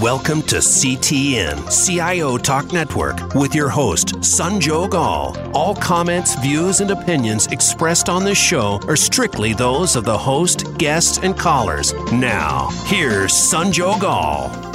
[0.00, 5.36] Welcome to CTN, CIO Talk Network, with your host, Sanjog Aul.
[5.54, 10.78] All comments, views, and opinions expressed on this show are strictly those of the host,
[10.78, 11.94] guests, and callers.
[12.12, 14.67] Now, here's Sanjog Aul.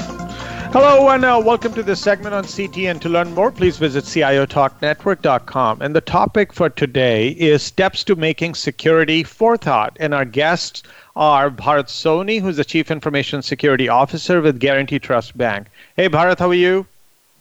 [0.74, 3.00] Hello and uh, welcome to this segment on CTN.
[3.02, 5.84] To learn more, please visit CIOTalkNetwork.com.
[5.84, 9.96] And the topic for today is steps to making security forethought.
[10.00, 10.82] And our guests
[11.16, 15.68] are Bharat Soni, who's the Chief Information Security Officer with Guaranty Trust Bank.
[15.96, 16.88] Hey, Bharat, how are you?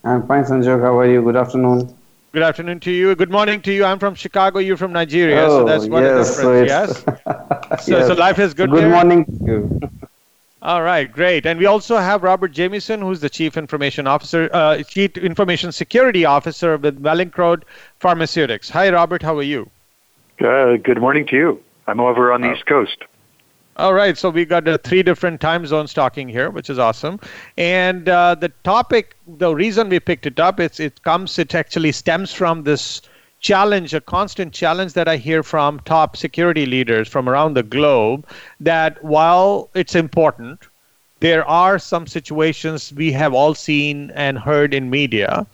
[0.05, 0.83] I'm fine, Sanjog.
[0.83, 1.23] How are you?
[1.23, 1.97] Good afternoon.
[2.33, 3.15] Good afternoon to you.
[3.15, 3.87] Good morning to you.
[3.87, 4.59] I'm from Chicago.
[4.59, 5.47] You're from Nigeria.
[5.47, 7.03] Oh, so that's one yes, of the difference.
[7.07, 7.15] So
[7.73, 7.87] yes.
[7.87, 8.07] So, yes.
[8.09, 8.69] so life is good.
[8.69, 8.91] Good there?
[8.91, 9.81] morning to you.
[10.63, 11.45] All right, great.
[11.45, 16.25] And we also have Robert Jamieson, who's the Chief Information Officer, uh, Chief Information Security
[16.25, 17.65] Officer with Mallinckrodt
[17.99, 18.71] Pharmaceutics.
[18.71, 19.23] Hi, Robert.
[19.23, 19.69] How are you?
[20.41, 21.61] Uh, good morning to you.
[21.89, 22.99] I'm over on the East Coast.
[23.77, 27.19] All right, so we got uh, three different time zones talking here, which is awesome.
[27.57, 31.91] And uh, the topic, the reason we picked it up, it's it comes, it actually
[31.91, 33.03] stems from this
[33.43, 38.27] challenge, a constant challenge that I hear from top security leaders from around the globe.
[38.61, 40.69] That while it's important,
[41.21, 45.47] there are some situations we have all seen and heard in media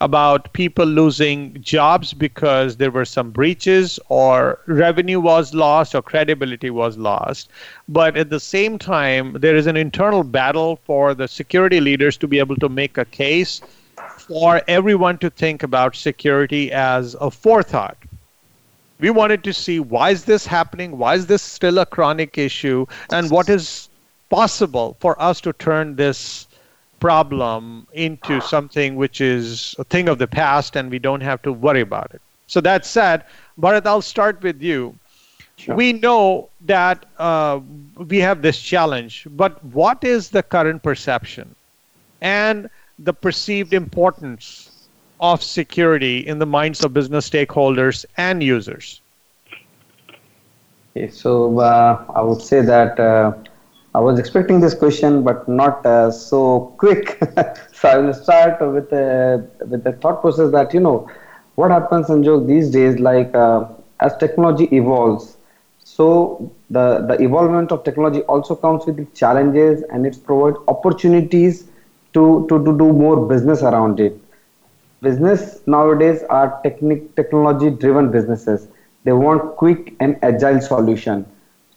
[0.00, 6.70] about people losing jobs because there were some breaches or revenue was lost or credibility
[6.70, 7.50] was lost.
[7.88, 12.28] But at the same time, there is an internal battle for the security leaders to
[12.28, 13.60] be able to make a case
[14.28, 17.96] for everyone to think about security as a forethought.
[19.00, 20.98] We wanted to see why is this happening?
[20.98, 22.86] Why is this still a chronic issue?
[23.10, 23.88] And what is
[24.28, 26.46] possible for us to turn this
[27.00, 31.52] problem into something which is a thing of the past and we don't have to
[31.52, 32.20] worry about it.
[32.48, 33.24] So that said,
[33.58, 34.98] Bharat, I'll start with you.
[35.56, 35.74] Sure.
[35.74, 37.60] We know that uh,
[37.96, 41.54] we have this challenge, but what is the current perception
[42.20, 44.70] and the perceived importance
[45.20, 49.02] of security in the minds of business stakeholders and users?
[50.96, 53.32] Okay, so uh, I would say that uh,
[53.94, 57.18] I was expecting this question, but not uh, so quick.
[57.72, 61.08] so I will start with the with the thought process that you know
[61.54, 62.98] what happens, Sanjog, these days.
[62.98, 63.64] Like uh,
[64.00, 65.36] as technology evolves,
[65.78, 71.64] so the the evolvement of technology also comes with challenges, and it provides opportunities
[72.14, 74.18] to, to to do more business around it.
[75.02, 78.68] Business nowadays are technic technology driven businesses.
[79.04, 81.26] They want quick and agile solution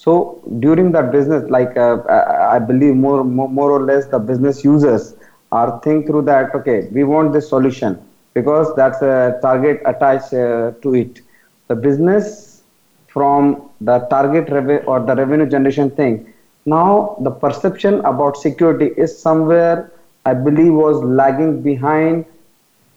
[0.03, 4.64] so during that business, like uh, I believe more, more more or less the business
[4.64, 5.14] users
[5.52, 6.56] are think through that.
[6.56, 8.00] Okay, we want this solution
[8.34, 11.22] because that's a target attached uh, to it.
[11.68, 12.63] The business
[13.09, 16.34] from the target revenue or the revenue generation thing.
[16.66, 19.92] Now the perception about security is somewhere
[20.26, 22.26] I believe was lagging behind.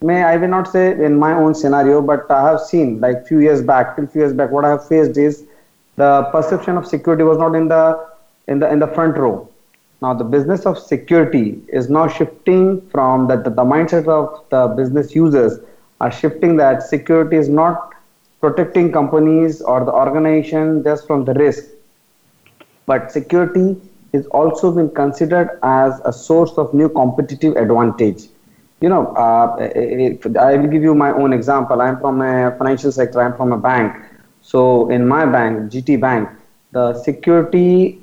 [0.03, 3.41] May I will not say in my own scenario, but I have seen like few
[3.41, 5.45] years back, till few years back, what I have faced is
[5.97, 8.07] the perception of security was not in the
[8.49, 9.49] in the in the front row
[10.03, 14.67] now the business of security is now shifting from that the, the mindset of the
[14.77, 15.59] business users
[16.01, 17.95] are shifting that security is not
[18.41, 21.65] protecting companies or the organization just from the risk
[22.87, 23.81] but security
[24.15, 28.25] is also been considered as a source of new competitive advantage
[28.81, 29.47] you know uh,
[30.49, 33.59] i will give you my own example i'm from a financial sector i'm from a
[33.59, 34.03] bank
[34.45, 36.29] so in my bank, GT Bank,
[36.73, 37.99] the security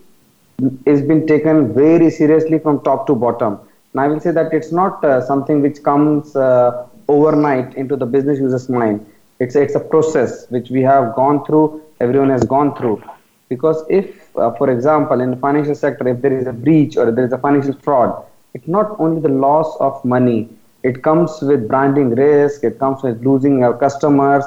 [0.85, 3.59] is been taken very seriously from top to bottom.
[3.93, 8.07] And I will say that it's not uh, something which comes uh, overnight into the
[8.07, 9.05] business user's mind.
[9.39, 11.83] It's it's a process which we have gone through.
[11.99, 13.03] Everyone has gone through.
[13.47, 17.11] Because if, uh, for example, in the financial sector, if there is a breach or
[17.11, 20.49] there is a financial fraud, it's not only the loss of money.
[20.83, 22.63] It comes with branding risk.
[22.63, 24.43] It comes with losing your customers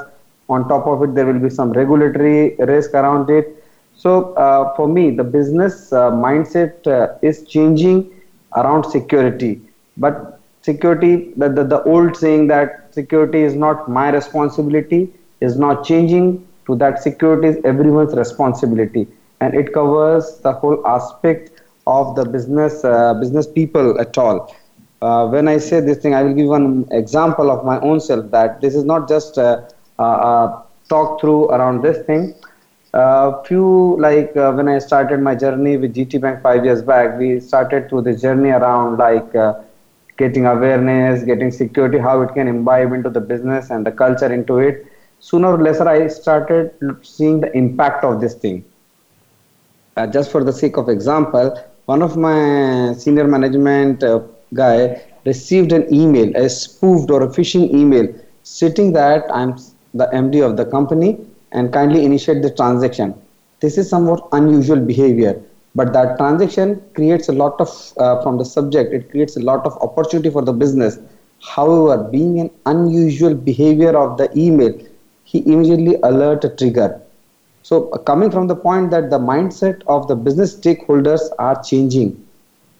[0.49, 3.63] on top of it there will be some regulatory risk around it
[3.95, 7.97] so uh, for me the business uh, mindset uh, is changing
[8.55, 9.61] around security
[9.97, 15.09] but security the, the, the old saying that security is not my responsibility
[15.41, 19.07] is not changing to that security is everyone's responsibility
[19.41, 24.55] and it covers the whole aspect of the business uh, business people at all
[25.01, 28.29] uh, when i say this thing i will give one example of my own self
[28.31, 29.61] that this is not just uh,
[29.99, 32.33] uh, uh, talk through around this thing.
[32.93, 37.17] Uh, few like uh, when I started my journey with GT Bank five years back,
[37.17, 39.53] we started through the journey around like uh,
[40.17, 44.59] getting awareness, getting security, how it can imbibe into the business and the culture into
[44.59, 44.85] it.
[45.27, 46.71] sooner or later I started
[47.01, 48.63] seeing the impact of this thing.
[49.95, 54.19] Uh, just for the sake of example, one of my senior management uh,
[54.53, 58.05] guy received an email, a spoofed or a phishing email,
[58.43, 59.55] stating that I'm
[59.93, 61.17] the MD of the company
[61.53, 63.13] and kindly initiate the transaction.
[63.61, 65.41] This is somewhat unusual behavior,
[65.75, 69.65] but that transaction creates a lot of, uh, from the subject, it creates a lot
[69.65, 70.99] of opportunity for the business.
[71.39, 74.77] However, being an unusual behavior of the email,
[75.23, 77.01] he immediately alert a trigger.
[77.65, 77.75] So,
[78.09, 82.09] coming from the point that the mindset of the business stakeholders are changing,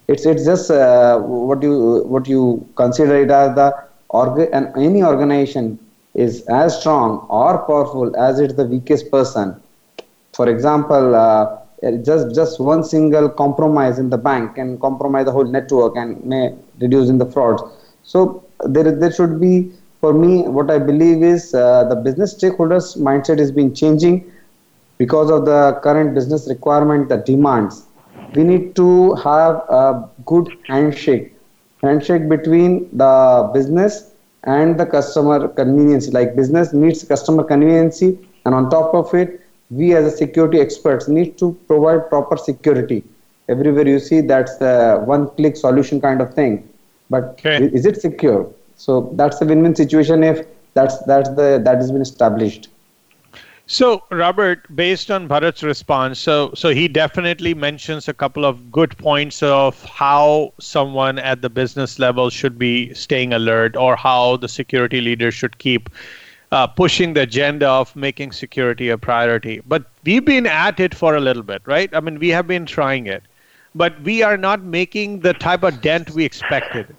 [0.08, 2.44] it's it's just uh, what you what you
[2.76, 3.70] consider it as the
[4.10, 5.80] org- and any organization
[6.14, 9.56] is as strong or powerful as it's the weakest person.
[10.34, 11.58] For example, uh,
[12.04, 16.54] just just one single compromise in the bank can compromise the whole network and may
[16.80, 17.64] reduce in the frauds.
[18.04, 19.72] So there there should be
[20.02, 24.24] for me what I believe is uh, the business stakeholders mindset is being changing
[24.97, 27.88] because of the current business requirement, the demands.
[28.33, 31.33] We need to have a good handshake,
[31.81, 34.12] handshake between the business
[34.44, 36.09] and the customer convenience.
[36.12, 41.07] Like business needs customer convenience, and on top of it, we as a security experts
[41.07, 43.03] need to provide proper security.
[43.50, 46.68] Everywhere you see that's the one-click solution kind of thing,
[47.09, 47.57] but Okay.
[47.57, 48.47] is it secure?
[48.75, 52.69] So that's a win-win situation if that's that's the that has been established.
[53.68, 58.96] So, Robert, based on Bharat's response, so so he definitely mentions a couple of good
[58.98, 64.48] points of how someone at the business level should be staying alert, or how the
[64.48, 65.90] security leader should keep
[66.52, 69.62] uh, pushing the agenda of making security a priority.
[69.66, 71.90] But we've been at it for a little bit, right?
[71.92, 73.24] I mean, we have been trying it,
[73.74, 76.96] but we are not making the type of dent we expected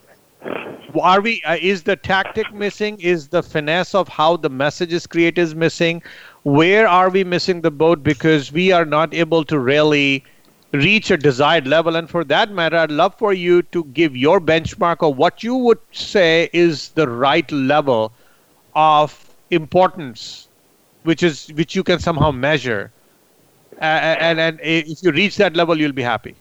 [1.01, 2.99] are we uh, is the tactic missing?
[2.99, 6.01] Is the finesse of how the message is created is missing?
[6.43, 8.03] Where are we missing the boat?
[8.03, 10.23] Because we are not able to really
[10.73, 11.95] reach a desired level.
[11.95, 15.55] And for that matter i'd love for you to give your benchmark of what you
[15.55, 18.11] would say is the right level
[18.75, 20.47] of importance
[21.03, 22.91] which is which you can somehow measure.
[23.81, 23.85] Uh,
[24.19, 26.35] and and if you reach that level you'll be happy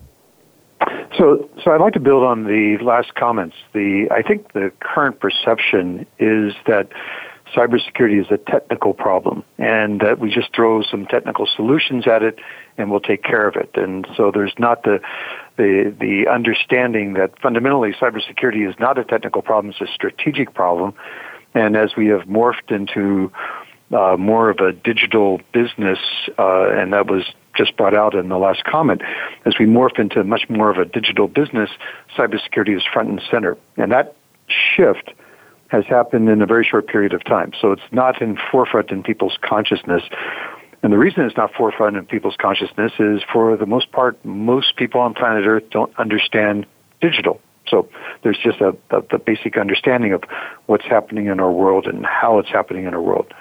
[1.18, 3.56] So, so I'd like to build on the last comments.
[3.72, 6.88] The I think the current perception is that
[7.54, 12.38] cybersecurity is a technical problem, and that we just throw some technical solutions at it,
[12.76, 13.70] and we'll take care of it.
[13.74, 15.00] And so there's not the
[15.56, 20.94] the the understanding that fundamentally cybersecurity is not a technical problem; it's a strategic problem.
[21.54, 23.32] And as we have morphed into
[23.94, 25.98] uh, more of a digital business,
[26.38, 27.24] uh, and that was
[27.56, 29.02] just brought out in the last comment,
[29.44, 31.70] as we morph into much more of a digital business,
[32.16, 33.56] cybersecurity is front and center.
[33.76, 34.14] And that
[34.48, 35.12] shift
[35.68, 37.52] has happened in a very short period of time.
[37.60, 40.02] So it's not in forefront in people's consciousness.
[40.82, 44.76] And the reason it's not forefront in people's consciousness is for the most part, most
[44.76, 46.66] people on planet Earth don't understand
[47.00, 47.40] digital.
[47.68, 47.88] So
[48.22, 50.22] there's just a, a, the basic understanding of
[50.66, 53.32] what's happening in our world and how it's happening in our world.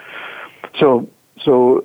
[0.80, 1.08] So,
[1.40, 1.84] so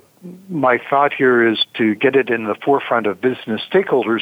[0.49, 4.21] my thought here is to get it in the forefront of business stakeholders.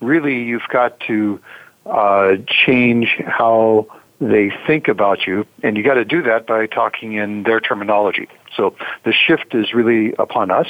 [0.00, 1.40] Really, you've got to
[1.86, 3.86] uh, change how
[4.20, 8.28] they think about you, and you got to do that by talking in their terminology.
[8.56, 10.66] So the shift is really upon us,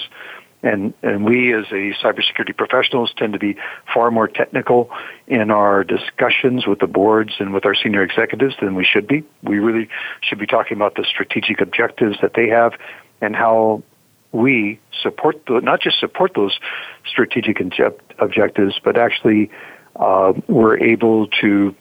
[0.62, 3.56] and and we as a cybersecurity professionals tend to be
[3.92, 4.90] far more technical
[5.26, 9.24] in our discussions with the boards and with our senior executives than we should be.
[9.42, 9.88] We really
[10.20, 12.74] should be talking about the strategic objectives that they have
[13.20, 13.82] and how
[14.32, 16.58] we support the, not just support those
[17.06, 19.50] strategic object, objectives, but actually
[19.96, 21.74] uh, we're able to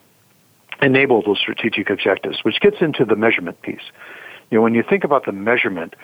[0.82, 3.82] enable those strategic objectives, which gets into the measurement piece.
[4.50, 5.96] You know, when you think about the measurement,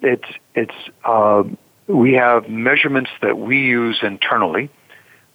[0.00, 0.74] it's it's
[1.04, 1.44] uh,
[1.86, 4.70] we have measurements that we use internally,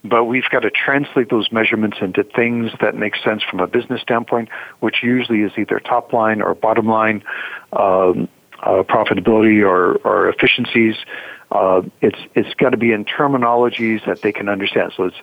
[0.03, 4.01] but we've got to translate those measurements into things that make sense from a business
[4.01, 7.23] standpoint, which usually is either top line or bottom line.
[7.71, 8.27] Um,
[8.61, 10.95] uh, profitability or, or efficiencies.
[11.51, 14.93] Uh, it's it's got to be in terminologies that they can understand.
[14.95, 15.17] So it's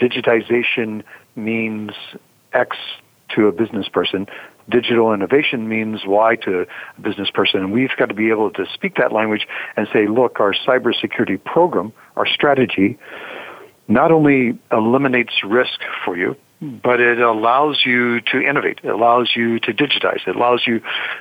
[0.00, 1.02] digitization
[1.36, 1.90] means
[2.52, 2.76] X
[3.34, 4.26] to a business person.
[4.68, 7.60] Digital innovation means Y to a business person.
[7.60, 11.42] And we've got to be able to speak that language and say, look, our cybersecurity
[11.42, 12.98] program, our strategy,
[13.88, 18.80] not only eliminates risk for you, but it allows you to innovate.
[18.82, 20.26] It allows you to digitize.
[20.26, 20.80] It allows you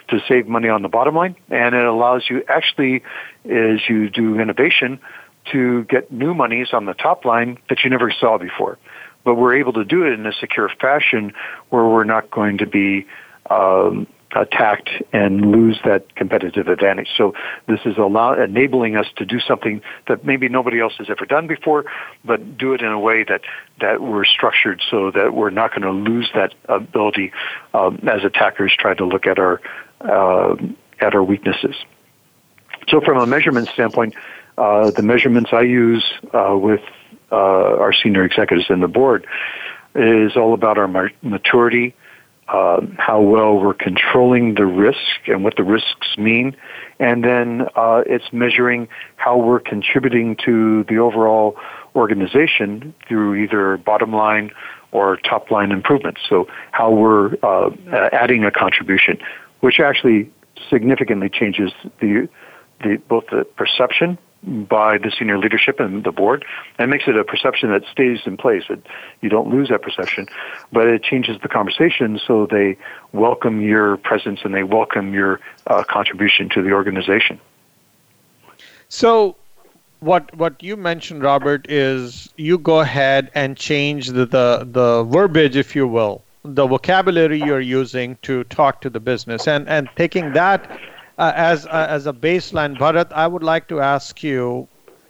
[0.09, 3.03] to save money on the bottom line, and it allows you actually,
[3.45, 4.99] as you do innovation,
[5.51, 8.77] to get new monies on the top line that you never saw before.
[9.23, 11.33] But we're able to do it in a secure fashion
[11.69, 13.05] where we're not going to be
[13.49, 14.07] um,
[14.41, 17.09] attacked and lose that competitive advantage.
[17.17, 17.33] So
[17.67, 21.47] this is allow, enabling us to do something that maybe nobody else has ever done
[21.47, 21.85] before,
[22.23, 23.41] but do it in a way that,
[23.81, 27.31] that we're structured so that we're not going to lose that ability
[27.73, 29.61] um, as attackers try to look at our
[30.01, 30.55] uh,
[30.99, 31.75] at our weaknesses.
[32.89, 34.15] So from a measurement standpoint,
[34.57, 36.03] uh, the measurements I use
[36.33, 36.81] uh, with
[37.31, 39.27] uh, our senior executives and the board
[39.95, 40.87] is all about our
[41.21, 41.95] maturity,
[42.49, 46.55] uh, how well we're controlling the risk and what the risks mean,
[46.99, 48.87] and then uh, it's measuring
[49.17, 51.57] how we're contributing to the overall
[51.95, 54.51] organization through either bottom line
[54.91, 56.21] or top line improvements.
[56.29, 57.71] So how we're uh,
[58.13, 59.19] adding a contribution,
[59.59, 60.31] which actually
[60.69, 62.29] significantly changes the,
[62.81, 66.45] the both the perception by the senior leadership and the board
[66.77, 68.63] and makes it a perception that stays in place.
[68.69, 68.85] It,
[69.21, 70.27] you don't lose that perception,
[70.71, 72.77] but it changes the conversation so they
[73.11, 77.39] welcome your presence and they welcome your uh, contribution to the organization.
[78.89, 79.35] So,
[79.99, 85.55] what what you mentioned, Robert, is you go ahead and change the, the, the verbiage,
[85.55, 90.33] if you will, the vocabulary you're using to talk to the business, and and taking
[90.33, 90.79] that
[91.17, 94.67] uh, as uh, as a baseline, Bharat, I would like to ask you,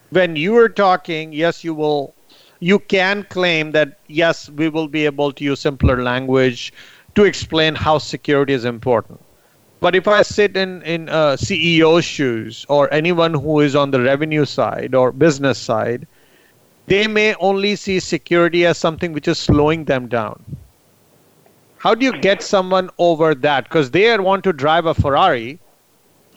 [0.10, 2.14] when you are talking, yes, you will,
[2.60, 6.74] you can claim that yes, we will be able to use simpler language
[7.16, 9.20] to explain how security is important.
[9.80, 14.02] But if I sit in in uh, CEO shoes or anyone who is on the
[14.02, 16.08] revenue side or business side,
[16.88, 20.42] they may only see security as something which is slowing them down.
[21.80, 23.66] How do you get someone over that?
[23.66, 25.60] Because they want to drive a Ferrari,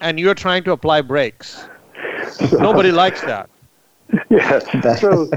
[0.00, 1.64] and you're trying to apply brakes.
[2.52, 3.48] Nobody likes that.
[4.28, 4.58] Yeah.
[4.96, 5.30] So,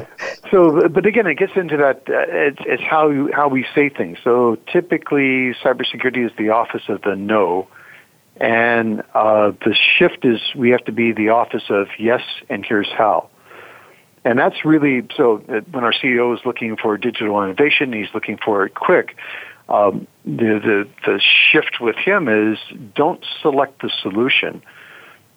[0.50, 1.98] so, but again, it gets into that.
[2.10, 4.17] Uh, it's, it's how you, how we say things.
[4.24, 7.67] So typically, cybersecurity is the office of the no,
[8.38, 12.89] and uh, the shift is we have to be the office of yes, and here's
[12.89, 13.29] how.
[14.25, 15.43] And that's really so.
[15.48, 19.15] Uh, when our CEO is looking for digital innovation, he's looking for it quick
[19.70, 22.58] um, the, the the shift with him is
[22.96, 24.62] don't select the solution.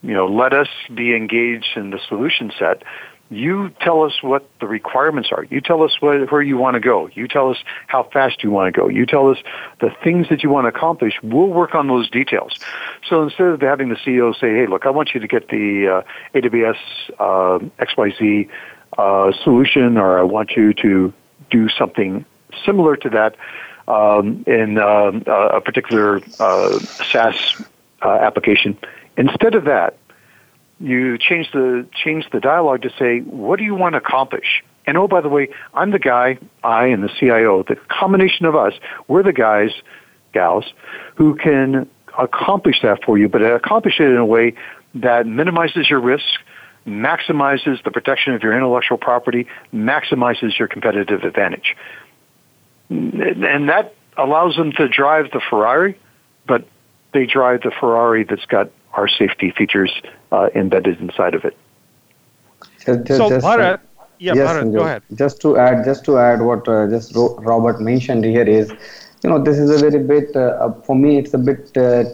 [0.02, 2.83] You know, let us be engaged in the solution set.
[3.28, 5.45] You tell us what the requirements are.
[5.45, 7.09] You tell us what, where you want to go.
[7.12, 7.56] You tell us
[7.88, 8.88] how fast you want to go.
[8.88, 9.38] You tell us
[9.80, 11.14] the things that you want to accomplish.
[11.25, 12.61] We'll work on those details.
[13.09, 16.04] So instead of having the CEO say, "Hey, look, I want you to get the
[16.04, 16.76] uh, AWS
[17.18, 18.49] uh, XYZ
[18.97, 21.12] uh, solution," or "I want you to
[21.50, 22.25] do something
[22.64, 23.35] similar to that,"
[23.88, 27.62] um, in um, a particular uh, SaaS
[28.02, 28.76] uh, application.
[29.16, 29.97] Instead of that,
[30.78, 34.97] you change the change the dialogue to say, "What do you want to accomplish?" And
[34.97, 38.73] oh, by the way, I'm the guy, I and the CIO, the combination of us,
[39.09, 39.71] we're the guys,
[40.33, 40.73] gals,
[41.16, 41.88] who can
[42.19, 44.55] accomplish that for you, but accomplish it in a way
[44.95, 46.25] that minimizes your risk,
[46.87, 51.75] maximizes the protection of your intellectual property, maximizes your competitive advantage
[52.90, 55.99] and that allows them to drive the Ferrari,
[56.47, 56.66] but
[57.12, 59.93] they drive the Ferrari that's got our safety features
[60.33, 61.57] uh, embedded inside of it.
[62.85, 63.81] Just, just, so, Bharat,
[64.19, 65.02] yeah, yes, Bharat, go ahead.
[65.14, 68.71] Just to add, just to add what uh, just Robert mentioned here is,
[69.23, 71.19] you know, this is a very bit uh, for me.
[71.19, 72.05] It's a bit uh,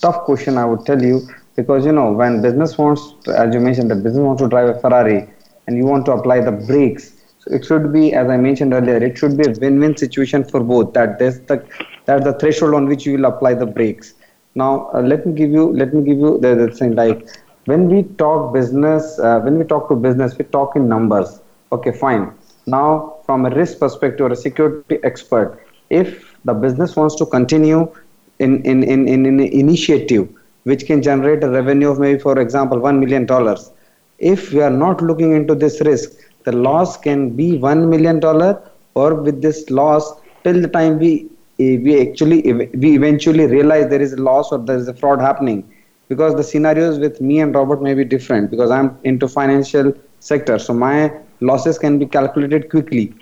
[0.00, 1.20] tough question, I would tell you,
[1.56, 4.68] because you know when business wants, to, as you mentioned, the business wants to drive
[4.74, 5.30] a Ferrari,
[5.66, 7.13] and you want to apply the brakes so
[7.46, 10.92] it should be, as I mentioned earlier, it should be a win-win situation for both.
[10.94, 11.64] That there's the
[12.06, 14.14] that's the threshold on which you will apply the brakes.
[14.54, 17.26] Now, uh, let me give you let me give you the, the thing like
[17.66, 21.40] when we talk business, uh, when we talk to business, we talk in numbers.
[21.72, 22.32] Okay, fine.
[22.66, 25.60] Now, from a risk perspective or a security expert,
[25.90, 27.92] if the business wants to continue
[28.38, 30.28] in in in, in an initiative
[30.64, 33.70] which can generate a revenue of maybe, for example, one million dollars,
[34.18, 36.12] if we are not looking into this risk
[36.44, 38.62] the loss can be one million dollar
[38.94, 40.12] or with this loss
[40.44, 41.12] till the time we
[41.58, 45.20] eh, we actually we eventually realize there is a loss or there is a fraud
[45.20, 45.68] happening.
[46.08, 50.58] Because the scenarios with me and robert may be different because i'm into financial sector
[50.58, 51.10] so my
[51.40, 53.14] losses can be calculated quickly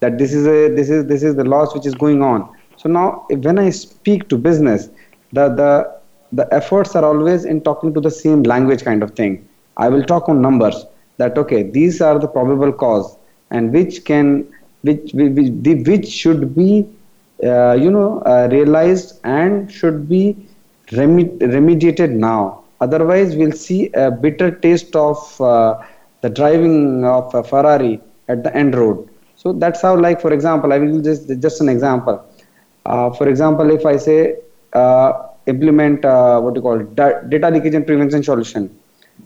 [0.00, 2.48] that this is a this is this is the loss which is going on.
[2.76, 4.88] So now when i speak to business
[5.32, 5.70] the the
[6.32, 9.48] the efforts are always in talking to the same language kind of thing.
[9.76, 10.84] I will talk on numbers
[11.18, 13.16] that okay these are the probable cause
[13.50, 14.46] and which can
[14.82, 15.50] which which,
[15.88, 16.86] which should be
[17.44, 20.36] uh, you know uh, realized and should be
[20.92, 22.62] remediated now.
[22.80, 25.74] Otherwise we'll see a bitter taste of uh,
[26.22, 29.08] the driving of a ferrari at the end road.
[29.36, 32.22] So that's how like for example i will just just an example.
[32.84, 34.36] Uh, for example if i say
[34.72, 35.10] uh,
[35.46, 38.70] implement uh, what you call da- data leakage and prevention solution.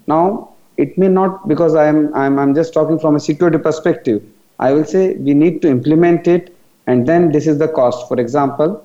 [0.07, 4.23] Now, it may not because I'm, I'm I'm just talking from a security perspective.
[4.59, 6.57] I will say we need to implement it,
[6.87, 8.09] and then this is the cost.
[8.09, 8.85] For example,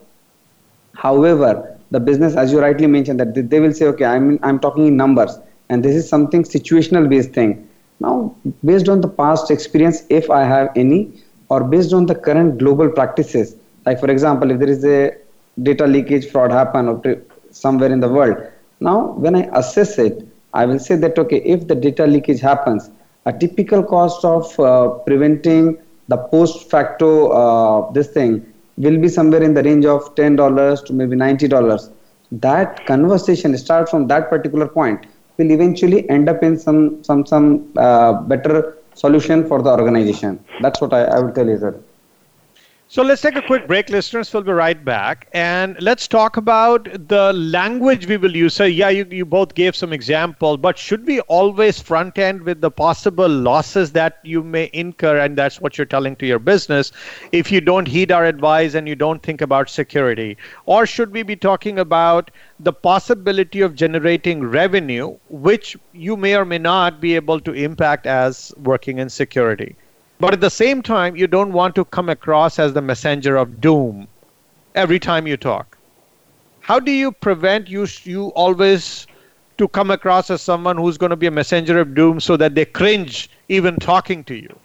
[0.93, 4.87] however, the business, as you rightly mentioned, that they will say, okay, I'm I'm talking
[4.87, 5.37] in numbers,
[5.69, 7.67] and this is something situational based thing.
[7.99, 8.35] Now,
[8.65, 11.01] based on the past experience, if I have any,
[11.49, 15.15] or based on the current global practices, like for example, if there is a
[15.61, 18.37] data leakage fraud happen somewhere in the world,
[18.79, 22.89] now when I assess it, I will say that okay, if the data leakage happens,
[23.25, 28.45] a typical cost of uh, preventing the post facto uh, this thing
[28.77, 31.89] will be somewhere in the range of ten dollars to maybe ninety dollars.
[32.31, 35.05] That conversation start from that particular point
[35.37, 40.43] will eventually end up in some some some uh, better solution for the organization.
[40.61, 41.73] That's what I, I would tell you, sir.
[42.93, 44.31] So let's take a quick break, listeners.
[44.31, 45.27] We'll be right back.
[45.33, 48.53] And let's talk about the language we will use.
[48.53, 52.61] So, yeah, you, you both gave some example, but should we always front end with
[52.61, 55.17] the possible losses that you may incur?
[55.17, 56.91] And that's what you're telling to your business
[57.31, 60.37] if you don't heed our advice and you don't think about security?
[60.67, 66.45] Or should we be talking about the possibility of generating revenue, which you may or
[66.45, 69.77] may not be able to impact as working in security?
[70.19, 73.59] But at the same time, you don't want to come across as the messenger of
[73.59, 74.07] doom
[74.75, 75.77] every time you talk.
[76.61, 79.05] How do you prevent you, you always
[79.57, 82.55] to come across as someone who's going to be a messenger of doom so that
[82.55, 84.59] they cringe even talking to you?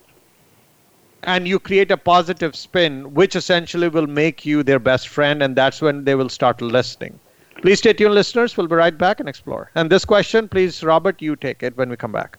[1.25, 5.57] And you create a positive spin, which essentially will make you their best friend, and
[5.57, 7.19] that's when they will start listening.
[7.61, 8.57] Please stay tuned, listeners.
[8.57, 9.73] We'll be right back and explore.
[9.75, 12.39] And this question, please, Robert, you take it when we come back.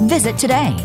[0.00, 0.76] Visit today.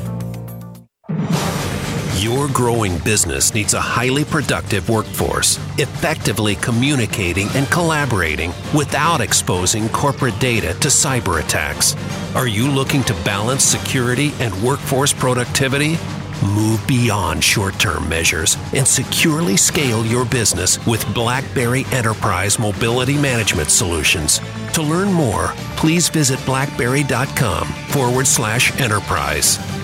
[2.18, 10.38] Your growing business needs a highly productive workforce, effectively communicating and collaborating without exposing corporate
[10.40, 11.96] data to cyber attacks.
[12.36, 15.98] Are you looking to balance security and workforce productivity?
[16.44, 23.70] Move beyond short term measures and securely scale your business with BlackBerry Enterprise Mobility Management
[23.70, 24.40] Solutions.
[24.74, 29.77] To learn more, please visit blackberry.com forward slash enterprise.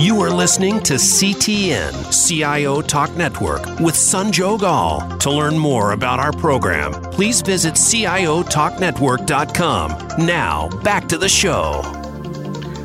[0.00, 5.18] You are listening to CTN CIO Talk Network with Sanjog Aul.
[5.18, 10.24] To learn more about our program, please visit CIOTalkNetwork.com.
[10.24, 11.82] Now, back to the show.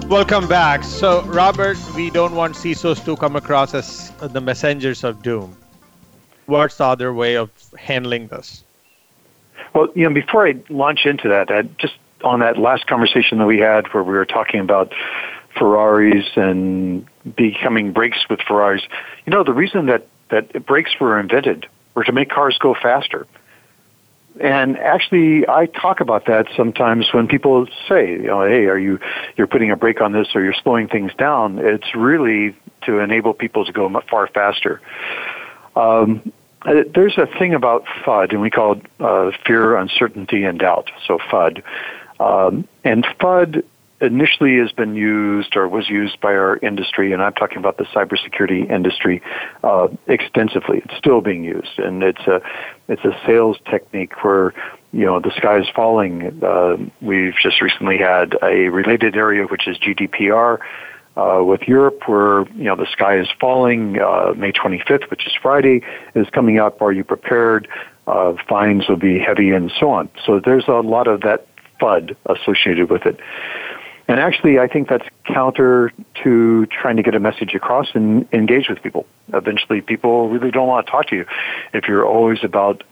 [0.09, 0.83] Welcome back.
[0.83, 5.55] So, Robert, we don't want CISOs to come across as the messengers of doom.
[6.47, 7.49] What's the other way of
[7.79, 8.65] handling this?
[9.73, 11.93] Well, you know, before I launch into that, I just
[12.25, 14.91] on that last conversation that we had where we were talking about
[15.57, 18.83] Ferraris and becoming brakes with Ferraris.
[19.25, 23.25] You know, the reason that, that brakes were invented were to make cars go faster.
[24.39, 28.99] And actually, I talk about that sometimes when people say, you know, hey, are you
[29.37, 31.59] you're putting a brake on this or you're slowing things down?
[31.59, 34.81] It's really to enable people to go far faster.
[35.75, 40.59] Um, uh, there's a thing about FUD, and we call it uh, fear, uncertainty, and
[40.59, 40.89] doubt.
[41.07, 41.63] So FUD,
[42.19, 43.63] um, and FUD
[44.05, 47.85] initially has been used or was used by our industry, and I'm talking about the
[47.85, 49.21] cybersecurity industry
[49.63, 50.81] uh, extensively.
[50.85, 52.41] It's still being used, and it's a
[52.87, 54.53] it's a sales technique where
[54.93, 56.41] you know the sky is falling.
[56.43, 60.59] Uh, we've just recently had a related area which is GDPR.
[61.17, 65.31] Uh, with Europe, where you know the sky is falling, uh, May 25th, which is
[65.41, 65.81] Friday,
[66.13, 66.81] is coming up.
[66.81, 67.69] Are you prepared?
[68.05, 70.09] Uh, fines will be heavy, and so on.
[70.25, 71.47] So there's a lot of that
[71.79, 73.19] FUD associated with it.
[74.07, 75.91] And actually, I think that's counter
[76.23, 79.07] to trying to get a message across and engage with people.
[79.33, 81.25] Eventually, people really don't want to talk to you
[81.73, 82.83] if you're always about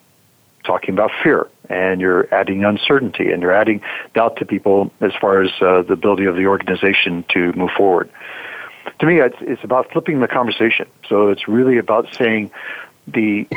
[0.64, 3.82] talking about fear and you're adding uncertainty and you're adding
[4.16, 8.10] doubt to people as far as uh, the ability of the organization to move forward.
[9.00, 10.88] To me, it's, it's about flipping the conversation.
[11.08, 12.52] So it's really about saying
[13.08, 13.48] the,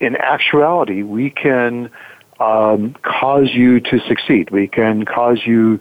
[0.00, 1.90] in actuality, we can
[2.38, 4.50] um, cause you to succeed.
[4.50, 5.80] We can cause you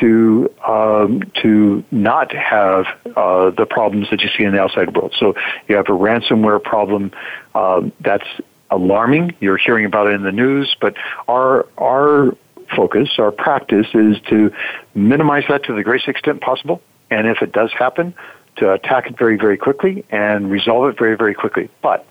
[0.00, 5.14] to um, to not have uh, the problems that you see in the outside world.
[5.18, 5.34] So
[5.68, 7.12] you have a ransomware problem
[7.54, 8.26] um, that's
[8.70, 9.34] alarming.
[9.40, 10.96] You're hearing about it in the news, but
[11.28, 12.36] our our
[12.74, 14.52] focus, our practice is to
[14.94, 16.82] minimize that to the greatest extent possible.
[17.10, 18.14] And if it does happen,
[18.56, 21.70] to attack it very, very quickly and resolve it very, very quickly.
[21.82, 22.06] But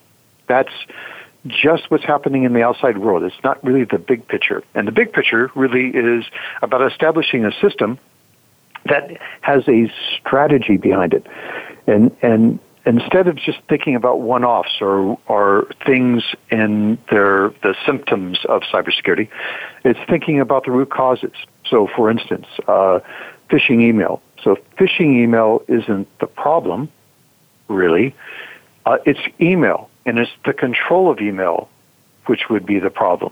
[0.48, 0.72] that's
[1.48, 3.24] just what's happening in the outside world.
[3.24, 4.64] It's not really the big picture.
[4.74, 6.26] And the big picture really is
[6.62, 8.00] about establishing a system
[8.86, 11.26] that has a strategy behind it.
[11.88, 18.40] And, and instead of just thinking about one-offs or or things in their the symptoms
[18.48, 19.28] of cybersecurity,
[19.84, 21.34] it's thinking about the root causes.
[21.68, 23.00] So, for instance, uh,
[23.50, 24.22] phishing email.
[24.44, 26.90] So, phishing email isn't the problem,
[27.68, 28.14] really.
[28.86, 31.70] Uh, it's email, and it's the control of email
[32.28, 33.32] which would be the problem.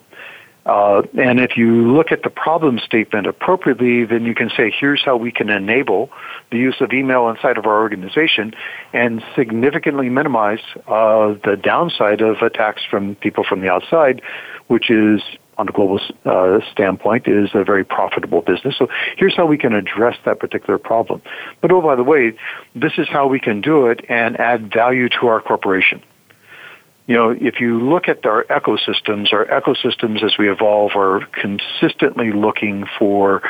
[0.65, 5.03] Uh, and if you look at the problem statement appropriately, then you can say, here's
[5.03, 6.09] how we can enable
[6.51, 8.53] the use of email inside of our organization
[8.93, 14.21] and significantly minimize uh, the downside of attacks from people from the outside,
[14.67, 15.21] which is
[15.57, 18.75] on a global uh, standpoint is a very profitable business.
[18.77, 21.21] So here's how we can address that particular problem.
[21.62, 22.33] But oh, by the way,
[22.73, 26.01] this is how we can do it and add value to our corporation
[27.06, 32.32] you know, if you look at our ecosystems, our ecosystems as we evolve are consistently
[32.32, 33.42] looking for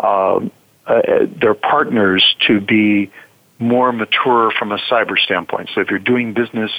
[0.00, 0.50] um,
[0.86, 1.02] uh,
[1.40, 3.10] their partners to be
[3.58, 5.70] more mature from a cyber standpoint.
[5.74, 6.70] So if you're doing business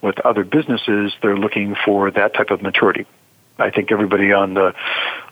[0.00, 3.06] with other businesses, they're looking for that type of maturity.
[3.58, 4.74] I think everybody on the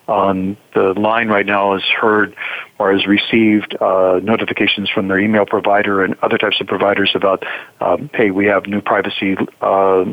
[0.06, 2.34] on the line right now has heard
[2.78, 7.44] or has received uh, notifications from their email provider and other types of providers about,
[7.82, 10.06] um, hey, we have new privacy uh,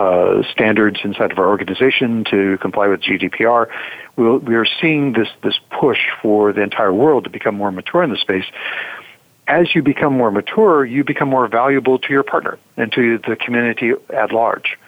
[0.00, 3.66] uh, standards inside of our organization to comply with GDPR.
[4.16, 8.02] We'll, we are seeing this this push for the entire world to become more mature
[8.02, 8.46] in the space.
[9.46, 13.36] As you become more mature, you become more valuable to your partner and to the
[13.36, 14.78] community at large.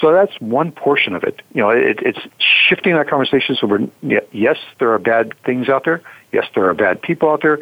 [0.00, 1.42] So that's one portion of it.
[1.52, 2.20] You know, it, it's
[2.68, 3.56] shifting that conversation.
[3.60, 3.88] So we're
[4.32, 6.00] yes, there are bad things out there.
[6.32, 7.58] Yes, there are bad people out there.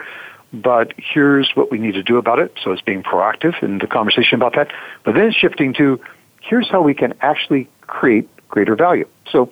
[0.53, 2.53] But here's what we need to do about it.
[2.63, 4.71] So it's being proactive in the conversation about that.
[5.05, 6.01] But then shifting to
[6.49, 9.07] here's how we can actually create greater value.
[9.31, 9.51] So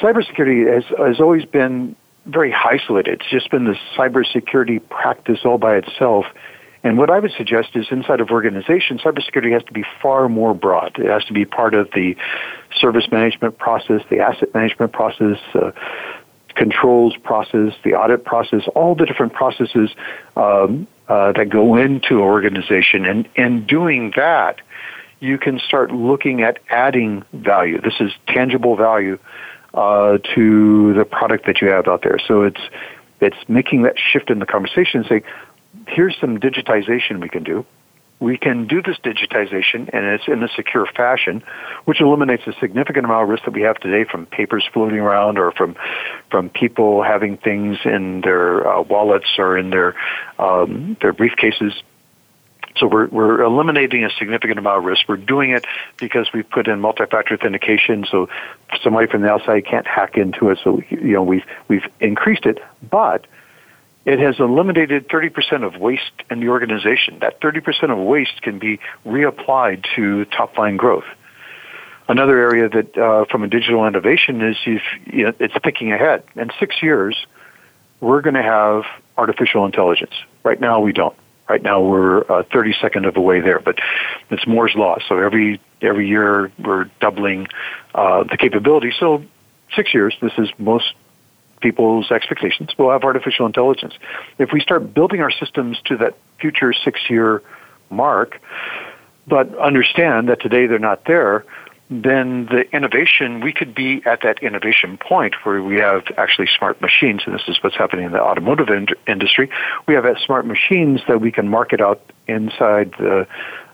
[0.00, 1.96] cybersecurity has, has always been
[2.26, 3.20] very isolated.
[3.20, 6.26] It's just been the cybersecurity practice all by itself.
[6.84, 10.52] And what I would suggest is inside of organizations, cybersecurity has to be far more
[10.52, 10.98] broad.
[10.98, 12.16] It has to be part of the
[12.80, 15.70] service management process, the asset management process, uh,
[16.54, 19.90] controls process, the audit process, all the different processes
[20.36, 23.06] um, uh, that go into an organization.
[23.06, 24.60] And in doing that,
[25.22, 27.80] you can start looking at adding value.
[27.80, 29.18] This is tangible value
[29.72, 32.18] uh, to the product that you have out there.
[32.26, 32.60] So it's
[33.20, 35.22] it's making that shift in the conversation and saying,
[35.86, 37.64] here's some digitization we can do.
[38.18, 41.42] We can do this digitization, and it's in a secure fashion,
[41.84, 45.38] which eliminates a significant amount of risk that we have today from papers floating around
[45.38, 45.76] or from
[46.30, 49.94] from people having things in their uh, wallets or in their
[50.40, 51.74] um, their briefcases
[52.76, 55.08] so we're, we're eliminating a significant amount of risk.
[55.08, 55.66] We're doing it
[55.98, 58.28] because we put in multi-factor authentication, so
[58.82, 60.58] somebody from the outside can't hack into it.
[60.64, 62.58] So you know we've we've increased it,
[62.88, 63.26] but
[64.04, 67.18] it has eliminated 30% of waste in the organization.
[67.20, 71.04] That 30% of waste can be reapplied to top line growth.
[72.08, 76.24] Another area that, uh, from a digital innovation, is you know, it's thinking ahead.
[76.34, 77.16] In six years,
[78.00, 78.84] we're going to have
[79.16, 80.12] artificial intelligence.
[80.42, 81.14] Right now, we don't.
[81.48, 83.78] Right now, we're uh, 32nd of the way there, but
[84.30, 84.96] it's Moore's law.
[85.08, 87.48] So every every year we're doubling
[87.94, 88.92] uh, the capability.
[88.98, 89.24] So
[89.74, 90.94] six years, this is most
[91.60, 92.70] people's expectations.
[92.78, 93.94] We'll have artificial intelligence.
[94.38, 97.42] If we start building our systems to that future six-year
[97.90, 98.40] mark,
[99.26, 101.44] but understand that today they're not there,
[102.00, 106.80] then the innovation, we could be at that innovation point where we have actually smart
[106.80, 109.50] machines, and this is what's happening in the automotive ind- industry.
[109.86, 113.26] We have smart machines that we can market out inside the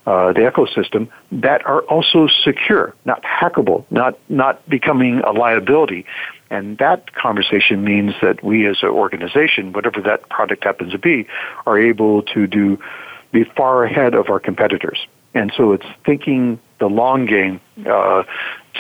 [0.07, 6.07] uh, the ecosystem that are also secure, not hackable, not not becoming a liability.
[6.51, 11.27] And that conversation means that we as an organization, whatever that product happens to be,
[11.67, 12.79] are able to do
[13.33, 15.07] be far ahead of our competitors.
[15.35, 18.23] And so it's thinking the long game uh,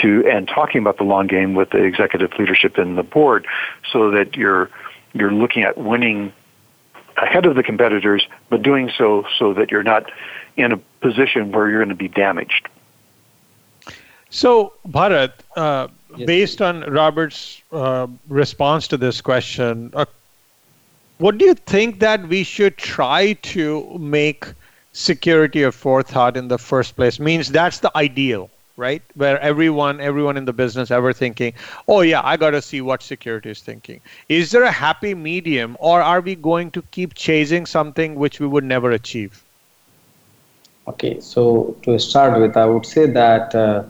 [0.00, 3.46] to and talking about the long game with the executive leadership and the board,
[3.92, 4.70] so that you're
[5.12, 6.32] you're looking at winning
[7.16, 10.10] ahead of the competitors, but doing so so that you're not
[10.56, 12.68] in a position where you're going to be damaged.
[14.30, 16.26] So, Bharat, uh, yes.
[16.26, 20.04] based on Robert's uh, response to this question, uh,
[21.16, 24.46] what do you think that we should try to make
[24.92, 27.18] security a forethought in the first place?
[27.18, 29.02] Means that's the ideal, right?
[29.14, 31.54] Where everyone, everyone in the business ever thinking,
[31.86, 34.00] oh yeah, I got to see what security is thinking.
[34.28, 38.46] Is there a happy medium, or are we going to keep chasing something which we
[38.46, 39.42] would never achieve?
[40.86, 43.84] Okay, so to start with, I would say that uh,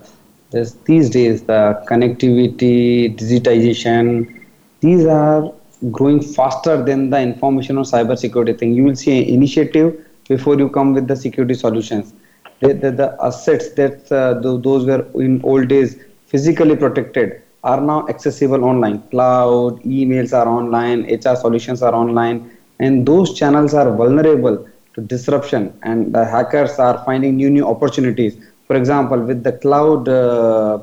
[0.51, 4.43] these days the connectivity, digitization,
[4.81, 5.49] these are
[5.91, 8.73] growing faster than the information or cybersecurity thing.
[8.73, 12.13] You will see initiative before you come with the security solutions.
[12.61, 18.07] The, the, the assets that uh, those were in old days physically protected are now
[18.07, 19.01] accessible online.
[19.09, 25.73] Cloud, emails are online, HR solutions are online, and those channels are vulnerable to disruption.
[25.83, 28.37] And the hackers are finding new new opportunities.
[28.67, 30.79] For example, with the cloud, uh,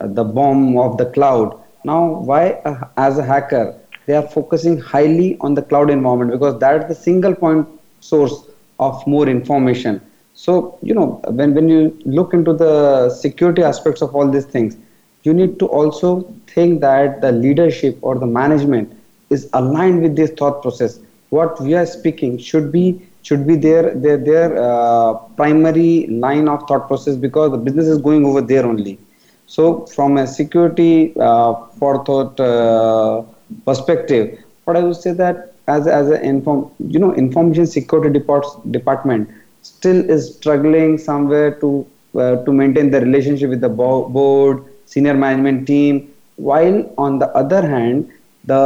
[0.00, 1.58] the bomb of the cloud.
[1.84, 6.58] Now, why uh, as a hacker they are focusing highly on the cloud environment because
[6.60, 7.66] that is the single point
[8.00, 8.47] source
[8.78, 10.00] of more information.
[10.34, 14.76] So, you know, when, when you look into the security aspects of all these things,
[15.24, 18.92] you need to also think that the leadership or the management
[19.30, 21.00] is aligned with this thought process.
[21.30, 26.66] What we are speaking should be should be their their their uh, primary line of
[26.68, 28.98] thought process because the business is going over there only.
[29.46, 33.22] So, from a security uh, forethought uh,
[33.66, 38.44] perspective, what I would say that as as an inform you know information security depart,
[38.70, 39.28] department
[39.62, 41.86] still is struggling somewhere to
[42.18, 47.28] uh, to maintain the relationship with the bo- board, senior management team, while on the
[47.42, 48.10] other hand
[48.44, 48.62] the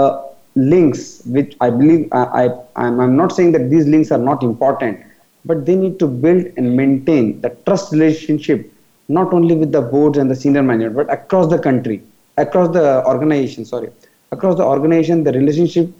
[0.54, 2.44] links which I believe I, I
[2.76, 5.00] I'm, I'm not saying that these links are not important,
[5.44, 8.72] but they need to build and maintain the trust relationship
[9.08, 12.02] not only with the boards and the senior management but across the country
[12.36, 13.90] across the organization sorry
[14.32, 15.90] across the organization, the relationship,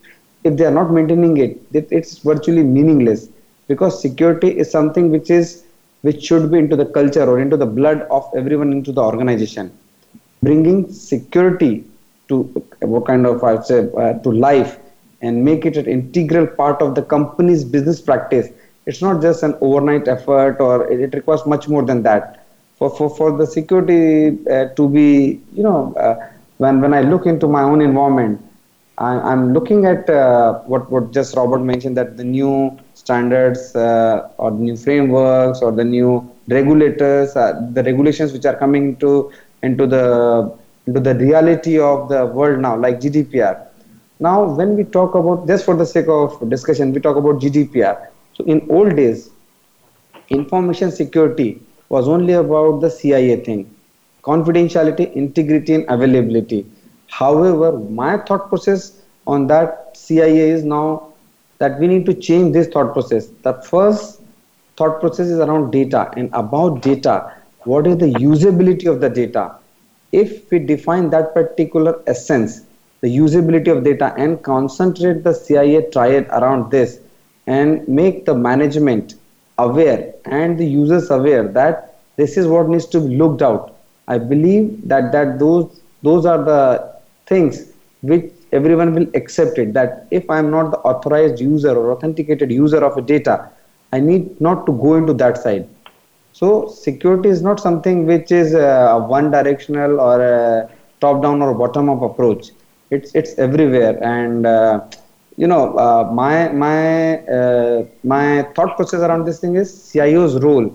[0.44, 3.28] if they are not maintaining it, it, it's virtually meaningless
[3.68, 5.64] because security is something which is
[6.02, 9.70] which should be into the culture or into the blood of everyone into the organization.
[10.42, 11.85] Bringing security
[12.28, 12.42] to
[12.81, 14.78] what kind of I say uh, to life
[15.20, 18.48] and make it an integral part of the company's business practice.
[18.87, 22.44] It's not just an overnight effort, or it, it requires much more than that.
[22.78, 26.16] For for for the security uh, to be you know uh,
[26.59, 28.40] when when I look into my own environment,
[28.98, 34.28] I, am looking at uh, what what just Robert mentioned that the new standards uh,
[34.38, 39.87] or new frameworks or the new regulators, uh, the regulations which are coming into into
[39.87, 43.66] the into the reality of the world now, like GDPR.
[44.20, 48.09] Now, when we talk about just for the sake of discussion, we talk about GDPR.
[48.35, 49.31] So, in old days,
[50.28, 53.74] information security was only about the CIA thing
[54.22, 56.66] confidentiality, integrity, and availability.
[57.12, 61.12] However, my thought process on that CIA is now
[61.59, 63.27] that we need to change this thought process.
[63.42, 64.22] The first
[64.79, 67.35] thought process is around data and about data.
[67.64, 69.57] What is the usability of the data?
[70.12, 72.62] If we define that particular essence,
[73.03, 76.98] the usability of data, and concentrate the CIA triad around this
[77.46, 79.16] and make the management
[79.59, 83.77] aware and the users aware that this is what needs to be looked out
[84.09, 86.91] I believe that that those those are the
[87.27, 89.73] things which everyone will accept it.
[89.75, 93.49] That if I am not the authorized user or authenticated user of a data,
[93.93, 95.69] I need not to go into that side.
[96.33, 101.55] So security is not something which is a one directional or a top down or
[101.55, 102.51] bottom up approach.
[102.91, 104.47] It's it's everywhere and.
[104.47, 104.81] Uh,
[105.37, 110.75] you know, uh, my my uh, my thought process around this thing is CIO's role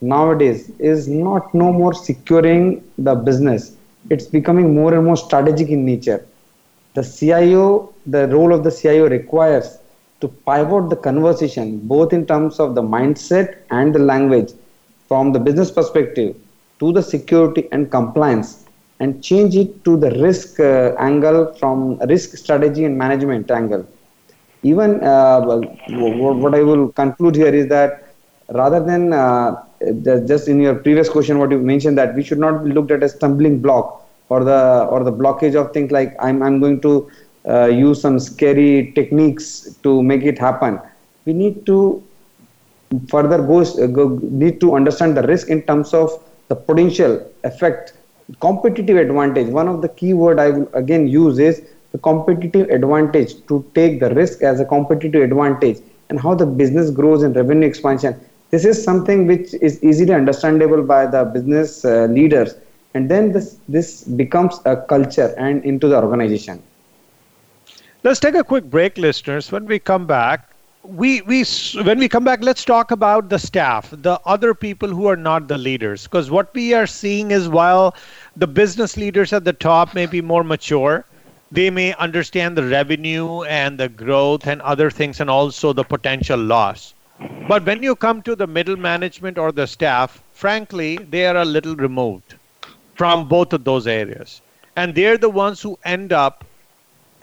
[0.00, 3.76] nowadays is not no more securing the business
[4.08, 6.20] it's becoming more and more strategic in nature
[6.94, 7.64] the cio
[8.14, 9.68] the role of the cio requires
[10.20, 14.50] to pivot the conversation both in terms of the mindset and the language
[15.08, 16.34] from the business perspective
[16.80, 18.50] to the security and compliance
[19.00, 23.86] and change it to the risk uh, angle from risk strategy and management angle.
[24.62, 25.62] Even uh, well,
[26.42, 28.14] what I will conclude here is that
[28.50, 29.56] rather than uh,
[30.04, 33.02] just in your previous question, what you mentioned that we should not be looked at
[33.02, 37.10] as stumbling block or the or the blockage of things like I'm I'm going to
[37.48, 40.80] uh, use some scary techniques to make it happen.
[41.24, 42.02] We need to
[43.08, 46.10] further go, uh, go need to understand the risk in terms of
[46.48, 47.94] the potential effect
[48.40, 51.62] competitive advantage one of the key word i will again use is
[51.92, 56.90] the competitive advantage to take the risk as a competitive advantage and how the business
[56.90, 58.18] grows in revenue expansion
[58.50, 62.54] this is something which is easily understandable by the business uh, leaders.
[62.94, 66.62] And then this this becomes a culture and into the organization.
[68.02, 69.50] Let's take a quick break listeners.
[69.52, 70.46] When we come back
[70.82, 71.44] we we
[71.84, 75.48] when we come back let's talk about the staff the other people who are not
[75.48, 76.04] the leaders.
[76.04, 77.94] Because what we are seeing is while
[78.36, 81.04] the business leaders at the top may be more mature
[81.50, 86.38] they may understand the revenue and the growth and other things and also the potential
[86.38, 86.94] loss
[87.48, 91.44] but when you come to the middle management or the staff frankly they are a
[91.44, 92.34] little removed
[92.94, 94.40] from both of those areas
[94.76, 96.44] and they're the ones who end up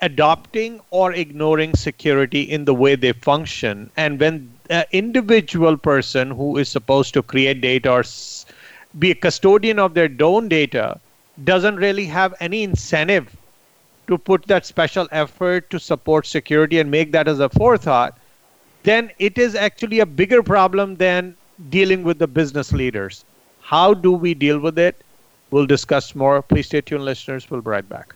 [0.02, 3.90] adopting or ignoring security in the way they function.
[3.98, 8.04] And when an individual person who is supposed to create data or
[9.00, 11.00] be a custodian of their own data
[11.44, 13.36] doesn't really have any incentive
[14.08, 18.18] to put that special effort to support security and make that as a forethought,
[18.88, 21.36] then it is actually a bigger problem than
[21.70, 23.26] dealing with the business leaders.
[23.62, 25.04] How do we deal with it?
[25.52, 26.42] We'll discuss more.
[26.42, 27.50] Please stay tuned, listeners.
[27.50, 28.16] We'll be right back.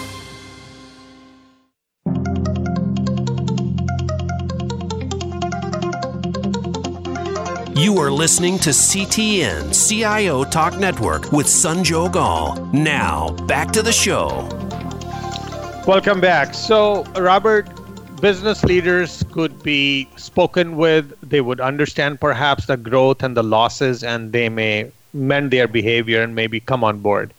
[7.81, 12.63] You are listening to CTN CIO Talk Network with Sanjog Aul.
[12.71, 14.47] Now, back to the show.
[15.87, 16.53] Welcome back.
[16.53, 17.67] So, Robert,
[18.21, 21.19] business leaders could be spoken with.
[21.27, 26.21] They would understand perhaps the growth and the losses, and they may mend their behavior
[26.21, 27.33] and maybe come on board.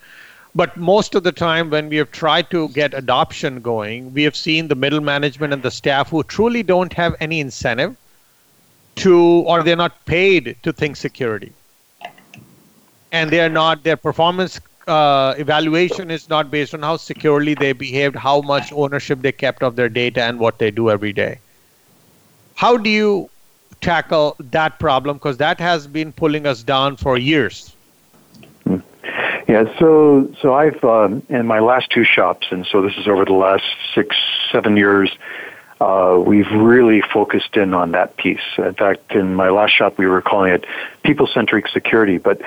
[0.56, 4.34] But most of the time, when we have tried to get adoption going, we have
[4.34, 7.96] seen the middle management and the staff who truly don't have any incentive
[8.96, 11.52] to or they're not paid to think security.
[13.10, 18.16] And they're not their performance uh, evaluation is not based on how securely they behaved
[18.16, 21.38] how much ownership they kept of their data and what they do every day.
[22.54, 23.30] How do you
[23.80, 25.16] tackle that problem?
[25.16, 27.74] Because that has been pulling us down for years.
[29.48, 33.24] Yeah so so i've um, in my last two shops and so this is over
[33.24, 34.16] the last six
[34.50, 35.10] seven years
[35.82, 38.46] uh, we've really focused in on that piece.
[38.56, 40.64] In fact, in my last shop, we were calling it
[41.02, 42.18] people-centric security.
[42.18, 42.40] But,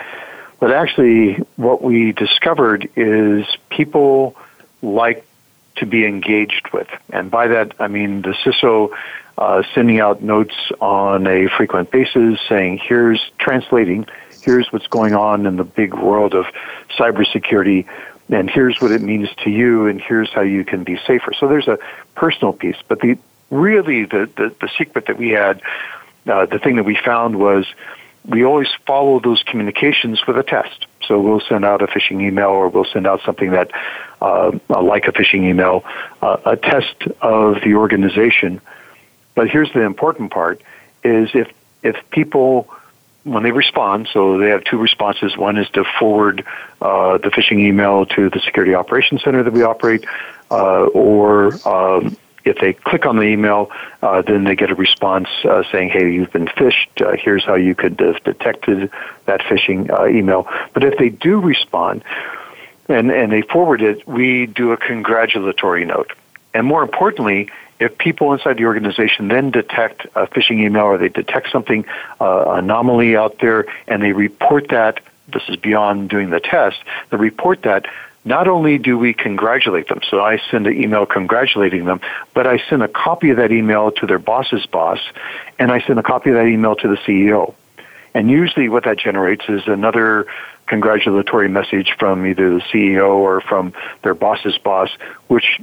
[0.61, 4.37] but actually, what we discovered is people
[4.81, 5.25] like
[5.77, 8.95] to be engaged with, and by that I mean the CISO
[9.37, 14.07] uh, sending out notes on a frequent basis, saying, "Here's translating.
[14.41, 16.45] Here's what's going on in the big world of
[16.97, 17.85] cybersecurity."
[18.29, 21.33] And here's what it means to you, and here's how you can be safer.
[21.39, 21.77] So there's a
[22.15, 23.17] personal piece, but the
[23.49, 25.61] really the the, the secret that we had,
[26.27, 27.65] uh, the thing that we found was
[28.27, 30.87] we always follow those communications with a test.
[31.07, 33.69] So we'll send out a phishing email, or we'll send out something that,
[34.21, 35.85] uh, like a phishing email,
[36.21, 38.59] uh, a test of the organization.
[39.35, 40.61] But here's the important part:
[41.03, 41.51] is if
[41.83, 42.67] if people
[43.25, 45.35] when they respond, so they have two responses.
[45.35, 46.45] One is to forward
[46.79, 50.05] uh, the phishing email to the security operations center that we operate,
[50.51, 52.15] uh, or um,
[52.45, 53.71] if they click on the email,
[54.03, 57.01] uh, then they get a response uh, saying, "Hey, you've been phished.
[57.01, 58.91] Uh, here's how you could have detected
[59.25, 62.03] that phishing uh, email." But if they do respond
[62.87, 66.13] and and they forward it, we do a congratulatory note.
[66.55, 67.49] And more importantly,
[67.79, 71.85] if people inside the organization then detect a phishing email or they detect something
[72.21, 75.01] uh, anomaly out there and they report that
[75.33, 76.77] this is beyond doing the test
[77.09, 77.85] they report that
[78.23, 81.99] not only do we congratulate them so i send an email congratulating them
[82.33, 84.99] but i send a copy of that email to their boss's boss
[85.59, 87.53] and i send a copy of that email to the ceo
[88.13, 90.27] and usually what that generates is another
[90.67, 94.89] congratulatory message from either the ceo or from their boss's boss
[95.27, 95.59] which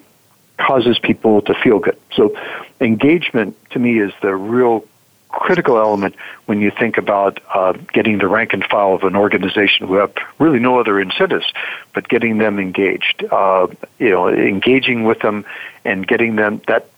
[0.67, 1.99] causes people to feel good.
[2.15, 2.37] So
[2.81, 4.85] engagement to me is the real
[5.29, 6.15] critical element
[6.47, 10.13] when you think about uh, getting the rank and file of an organization who have
[10.39, 11.47] really no other incentives,
[11.95, 13.25] but getting them engaged.
[13.31, 13.67] Uh,
[13.99, 15.45] you know, engaging with them
[15.85, 16.89] and getting them that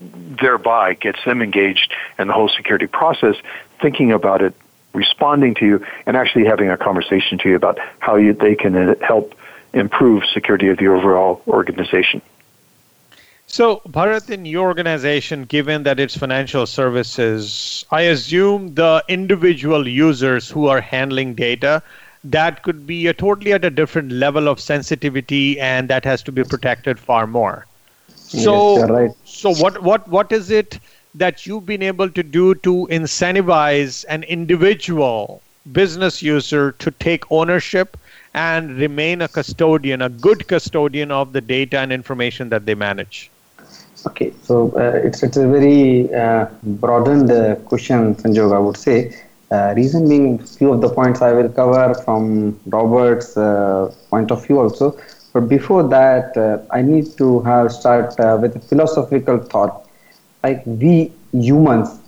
[0.00, 3.36] thereby gets them engaged in the whole security process,
[3.80, 4.54] thinking about it,
[4.92, 8.96] responding to you, and actually having a conversation to you about how you, they can
[9.00, 9.34] help
[9.72, 12.20] improve security of the overall organization.
[13.52, 20.48] So, Bharat, in your organization, given that it's financial services, I assume the individual users
[20.48, 21.82] who are handling data
[22.24, 26.32] that could be a totally at a different level of sensitivity, and that has to
[26.32, 27.66] be protected far more.
[28.28, 29.10] So, yes, right.
[29.24, 30.80] so what what what is it
[31.14, 35.42] that you've been able to do to incentivize an individual
[35.72, 37.98] business user to take ownership
[38.32, 43.31] and remain a custodian, a good custodian of the data and information that they manage?
[44.06, 46.46] Okay, so uh, it's it's a very uh,
[46.82, 48.52] broadened uh, question, Sanjog.
[48.54, 48.96] I would say.
[49.50, 54.44] Uh, reason being, few of the points I will cover from Robert's uh, point of
[54.46, 54.96] view also.
[55.34, 59.86] But before that, uh, I need to have start with a philosophical thought.
[60.42, 62.00] Like we humans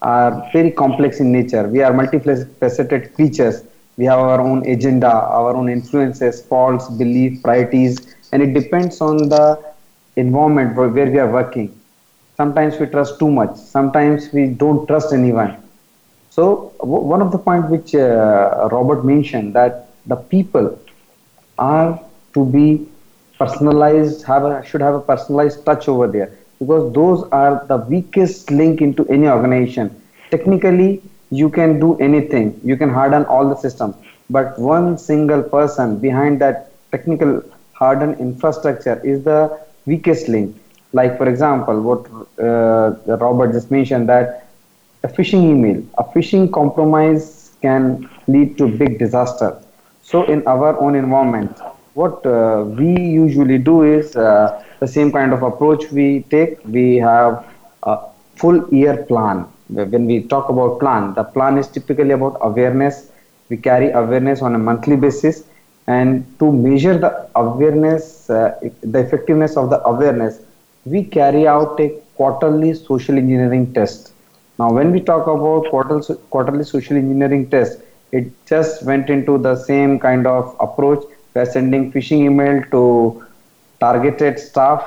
[0.00, 1.68] are very complex in nature.
[1.68, 3.64] We are multifaceted creatures.
[3.96, 7.98] We have our own agenda, our own influences, faults, beliefs, priorities,
[8.32, 9.58] and it depends on the
[10.16, 11.80] environment where, we are working.
[12.36, 13.56] Sometimes we trust too much.
[13.56, 15.56] Sometimes we don't trust anyone.
[16.30, 20.78] So w- one of the points which uh, Robert mentioned that the people
[21.58, 21.98] are
[22.34, 22.86] to be
[23.38, 28.50] personalized, have a, should have a personalized touch over there because those are the weakest
[28.50, 29.90] link into any organization.
[30.30, 32.60] Technically, you can do anything.
[32.64, 33.94] You can harden all the system,
[34.30, 37.42] but one single person behind that technical
[37.72, 39.50] hardened infrastructure is the
[39.86, 40.56] weakest link.
[40.92, 42.00] Like for example, what
[42.38, 44.48] uh, Robert just mentioned that
[45.02, 49.56] a phishing email, a phishing compromise can lead to big disaster.
[50.02, 51.58] So in our own environment,
[51.94, 56.58] what uh, we usually do is uh, the same kind of approach we take.
[56.64, 57.44] We have
[57.82, 57.98] a
[58.36, 59.46] full year plan.
[59.68, 63.10] When we talk about plan, the plan is typically about awareness.
[63.48, 65.44] We carry awareness on a monthly basis
[65.86, 70.40] and to measure the awareness, uh, the effectiveness of the awareness,
[70.84, 74.12] we carry out a quarterly social engineering test.
[74.58, 77.80] Now, when we talk about quarterly, social engineering test,
[78.12, 81.04] it just went into the same kind of approach.
[81.34, 83.24] We are sending phishing email to
[83.80, 84.84] targeted staff.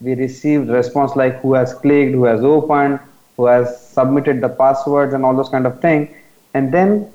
[0.00, 3.00] We received response like who has clicked, who has opened,
[3.36, 6.14] who has submitted the passwords and all those kind of thing.
[6.54, 7.10] And then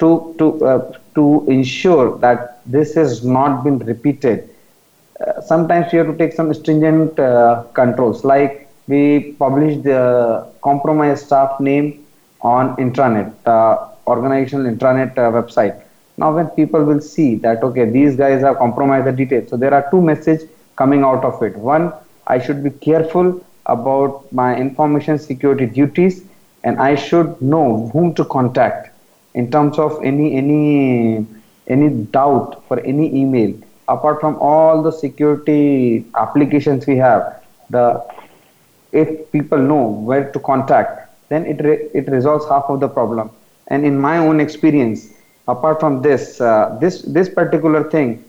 [0.00, 4.48] to to uh, to ensure that this has not been repeated.
[5.20, 11.26] Uh, sometimes we have to take some stringent uh, controls, like we publish the compromised
[11.26, 12.04] staff name
[12.42, 15.82] on intranet, uh, organizational intranet uh, website.
[16.16, 19.74] Now, when people will see that okay, these guys have compromised the details, so there
[19.74, 21.56] are two messages coming out of it.
[21.56, 21.92] One,
[22.26, 26.22] I should be careful about my information security duties,
[26.62, 28.90] and I should know whom to contact
[29.34, 31.26] in terms of any any
[31.66, 33.54] any doubt for any email
[33.88, 37.84] apart from all the security applications we have the
[38.92, 43.30] if people know where to contact then it re- it resolves half of the problem.
[43.68, 45.12] And in my own experience
[45.46, 48.24] apart from this uh, this this particular thing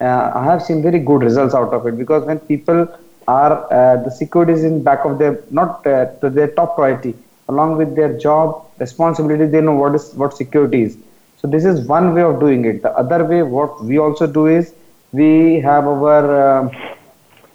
[0.00, 2.86] uh, I have seen very good results out of it because when people
[3.28, 7.14] are uh, the security is in back of their not uh, to their top priority
[7.52, 10.98] along with their job responsibility they know what is what security is.
[11.40, 12.82] So this is one way of doing it.
[12.82, 14.74] The other way what we also do is
[15.12, 16.70] we have our uh,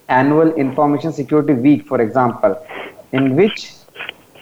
[0.10, 2.54] annual information security week for example
[3.12, 3.74] in which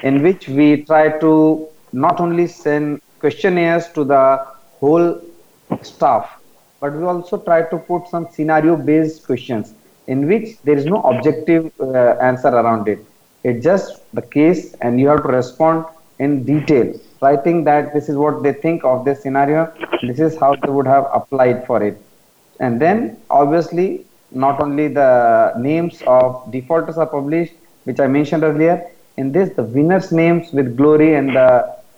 [0.04, 1.32] in which we try to
[1.94, 4.24] not only send questionnaires to the
[4.80, 5.22] whole
[5.82, 6.40] staff
[6.80, 9.74] but we also try to put some scenario based questions
[10.08, 13.00] in which there is no objective uh, answer around it
[13.48, 15.86] it's just the case and you have to respond
[16.20, 16.88] in detail.
[17.22, 19.62] Writing that this is what they think of this scenario.
[20.02, 22.02] This is how they would have applied for it.
[22.60, 28.76] And then obviously not only the names of defaulters are published which i mentioned earlier.
[29.18, 31.52] In this the winners names with glory and the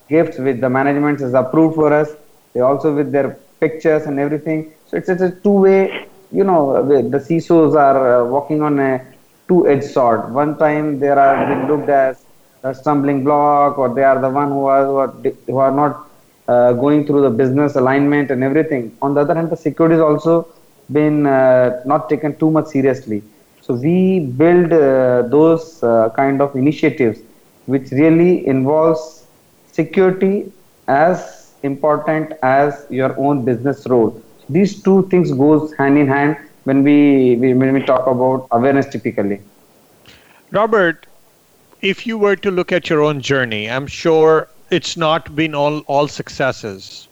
[0.09, 2.09] gifts with the management is approved for us.
[2.53, 4.73] They also with their pictures and everything.
[4.87, 8.91] So it's, it's a two way you know the CISOs are uh, walking on a
[9.47, 10.33] two edged sword.
[10.33, 12.25] One time they are being looked as
[12.63, 15.13] a stumbling block or they are the one who are who are,
[15.47, 16.07] who are not
[16.47, 18.95] uh, going through the business alignment and everything.
[19.01, 20.47] On the other hand the security is also
[20.91, 23.23] been uh, not taken too much seriously.
[23.61, 27.19] So we build uh, those uh, kind of initiatives
[27.65, 29.25] which really involves
[29.71, 30.51] security
[30.87, 34.21] as important as your own business role.
[34.49, 36.37] These two things goes hand in hand
[36.67, 39.41] when we, we when we talk about awareness typically.
[40.51, 41.07] Robert,
[41.81, 45.79] if you were to look at your own journey, I'm sure it's not been all
[45.87, 47.07] all successes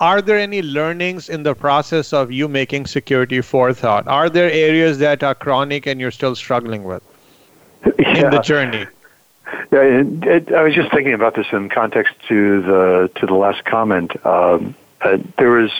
[0.00, 4.06] are there any learnings in the process of you making security forethought?
[4.06, 7.02] Are there areas that are chronic and you're still struggling with
[7.98, 8.24] yeah.
[8.24, 8.86] in the journey?
[9.72, 13.34] Yeah, it, it, I was just thinking about this in context to the to the
[13.34, 14.14] last comment.
[14.24, 15.70] Um, uh, there was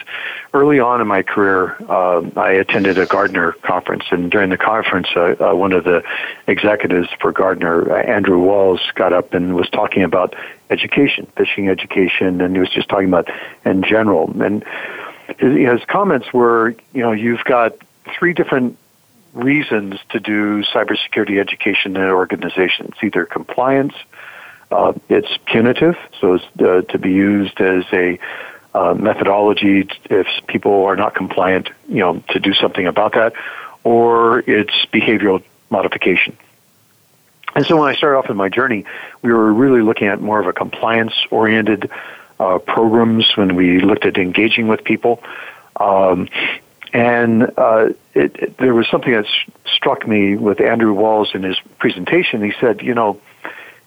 [0.55, 5.09] early on in my career, uh, I attended a Gartner conference, and during the conference,
[5.16, 6.05] uh, uh one of the
[6.47, 10.35] executives for Gartner, uh, Andrew Walls, got up and was talking about
[10.71, 13.29] education, phishing education, and he was just talking about
[13.64, 14.31] in general.
[14.41, 14.64] And
[15.39, 17.77] his, his comments were, you know, you've got
[18.19, 18.79] three different
[19.35, 22.87] reasons to do cybersecurity education in an organization.
[22.87, 23.95] It's either compliance,
[24.71, 28.19] uh, it's punitive, so it's uh, to be used as a
[28.75, 33.33] uh, methodology if people are not compliant, you know, to do something about that,
[33.85, 36.37] or it's behavioral modification.
[37.55, 38.85] And so when I started off in my journey,
[39.23, 41.91] we were really looking at more of a compliance-oriented
[42.39, 45.23] uh, programs when we looked at engaging with people.
[45.77, 46.29] Um,
[46.93, 49.27] and uh, it, it, there was something that
[49.66, 52.43] struck me with Andrew Walls in his presentation.
[52.43, 53.21] He said, you know,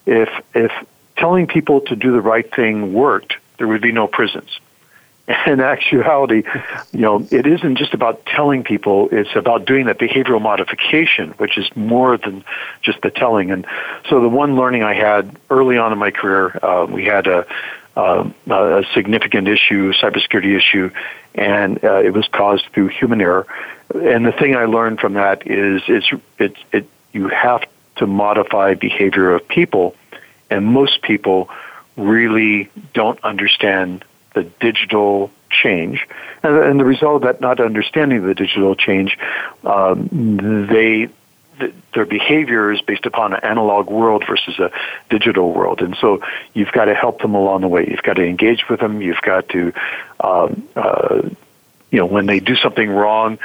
[0.05, 0.71] if if
[1.17, 4.59] telling people to do the right thing worked, there would be no prisons
[5.45, 6.43] in actuality,
[6.91, 11.57] you know, it isn't just about telling people, it's about doing that behavioral modification, which
[11.57, 12.43] is more than
[12.81, 13.51] just the telling.
[13.51, 13.65] And
[14.09, 17.45] so the one learning I had early on in my career, uh, we had a,
[17.95, 20.91] uh, a significant issue, cybersecurity issue,
[21.35, 23.45] and uh, it was caused through human error.
[23.93, 26.09] And the thing I learned from that is it's,
[26.39, 27.63] it, it, you have
[27.97, 29.95] to modify behavior of people,
[30.49, 31.49] and most people
[31.97, 34.03] really don't understand
[34.33, 36.07] the digital change.
[36.43, 39.17] And, and the result of that not understanding the digital change,
[39.63, 41.09] um, they
[41.93, 44.71] their behavior is based upon an analog world versus a
[45.09, 46.21] digital world, and so
[46.53, 47.85] you've got to help them along the way.
[47.87, 49.01] You've got to engage with them.
[49.01, 49.73] You've got to,
[50.19, 51.21] um, uh,
[51.91, 53.37] you know, when they do something wrong,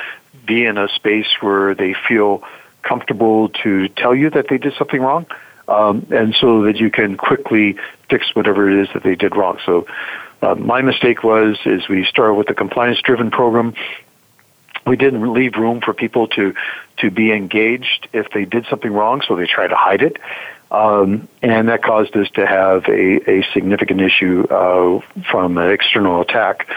[0.47, 2.43] be in a space where they feel
[2.83, 5.27] comfortable to tell you that they did something wrong,
[5.69, 7.77] um, and so that you can quickly
[8.09, 9.59] fix whatever it is that they did wrong.
[9.67, 9.87] So
[10.43, 13.75] uh, my mistake was is we started with a compliance driven program.
[14.87, 16.55] We didn't leave room for people to
[16.99, 20.17] to be engaged if they did something wrong, so they tried to hide it.
[20.71, 26.21] Um, and that caused us to have a, a significant issue uh, from an external
[26.21, 26.69] attack.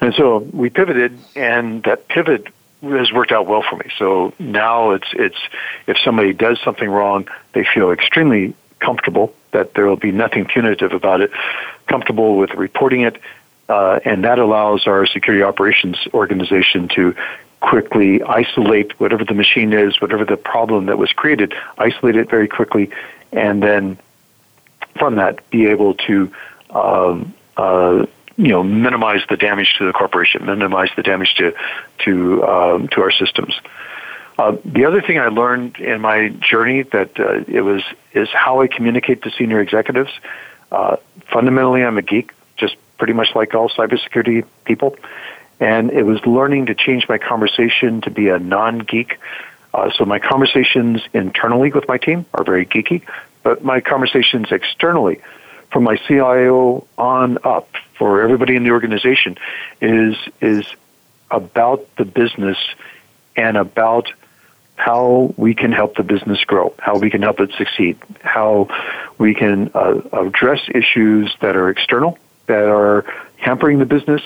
[0.00, 2.48] And so we pivoted, and that pivot
[2.82, 3.90] has worked out well for me.
[3.98, 5.38] So now it's it's
[5.86, 10.92] if somebody does something wrong, they feel extremely comfortable that there will be nothing punitive
[10.92, 11.30] about it,
[11.86, 13.16] comfortable with reporting it,
[13.68, 17.14] uh, and that allows our security operations organization to
[17.60, 22.48] quickly isolate whatever the machine is, whatever the problem that was created, isolate it very
[22.48, 22.90] quickly,
[23.32, 23.98] and then
[24.98, 26.30] from that be able to
[26.70, 28.04] um, uh,
[28.36, 31.54] you know minimize the damage to the corporation, minimize the damage to
[32.04, 33.54] to um, to our systems.
[34.38, 37.82] Uh, the other thing I learned in my journey that uh, it was
[38.12, 40.12] is how I communicate to senior executives.
[40.70, 40.96] Uh,
[41.32, 44.96] fundamentally, I'm a geek, just pretty much like all cybersecurity people,
[45.58, 49.18] And it was learning to change my conversation to be a non geek.
[49.72, 53.02] Uh, so my conversations internally with my team are very geeky,
[53.42, 55.20] but my conversations externally
[55.70, 57.68] from my CIO on up
[57.98, 59.36] for everybody in the organization
[59.80, 60.66] is is
[61.30, 62.58] about the business
[63.36, 64.12] and about
[64.76, 68.68] how we can help the business grow, how we can help it succeed, how
[69.18, 73.04] we can uh, address issues that are external, that are
[73.36, 74.22] hampering the business,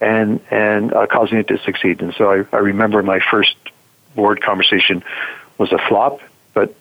[0.00, 2.02] and and uh, causing it to succeed.
[2.02, 3.56] And so I, I remember my first
[4.14, 5.02] board conversation
[5.58, 6.20] was a flop,
[6.52, 6.74] but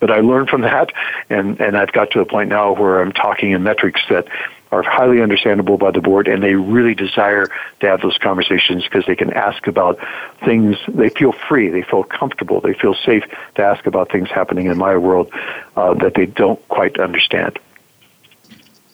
[0.00, 0.92] but I learned from that,
[1.30, 4.26] and and I've got to a point now where I'm talking in metrics that
[4.74, 7.46] are highly understandable by the board, and they really desire
[7.80, 9.98] to have those conversations because they can ask about
[10.44, 10.76] things.
[10.88, 14.76] They feel free, they feel comfortable, they feel safe to ask about things happening in
[14.76, 15.30] my world
[15.76, 17.58] uh, that they don't quite understand.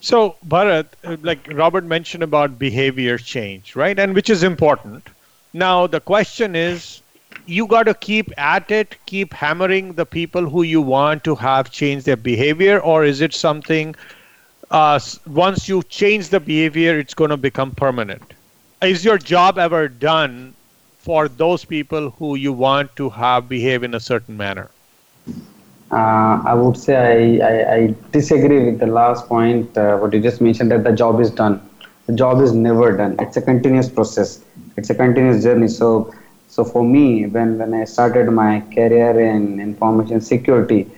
[0.01, 3.99] So, Bharat, uh, like Robert mentioned about behavior change, right?
[3.99, 5.09] And which is important.
[5.53, 7.03] Now, the question is
[7.47, 11.71] you got to keep at it, keep hammering the people who you want to have
[11.71, 13.95] change their behavior, or is it something
[14.71, 18.35] uh, once you change the behavior, it's going to become permanent.
[18.83, 20.55] Is your job ever done
[20.99, 24.71] for those people who you want to have behave in a certain manner?
[25.93, 30.21] Uh, I would say I, I, I, disagree with the last point, uh, what you
[30.21, 31.61] just mentioned, that the job is done.
[32.07, 33.17] The job is never done.
[33.19, 34.45] It's a continuous process.
[34.77, 35.67] It's a continuous journey.
[35.67, 36.15] So,
[36.47, 40.89] so for me, when, when I started my career in information security,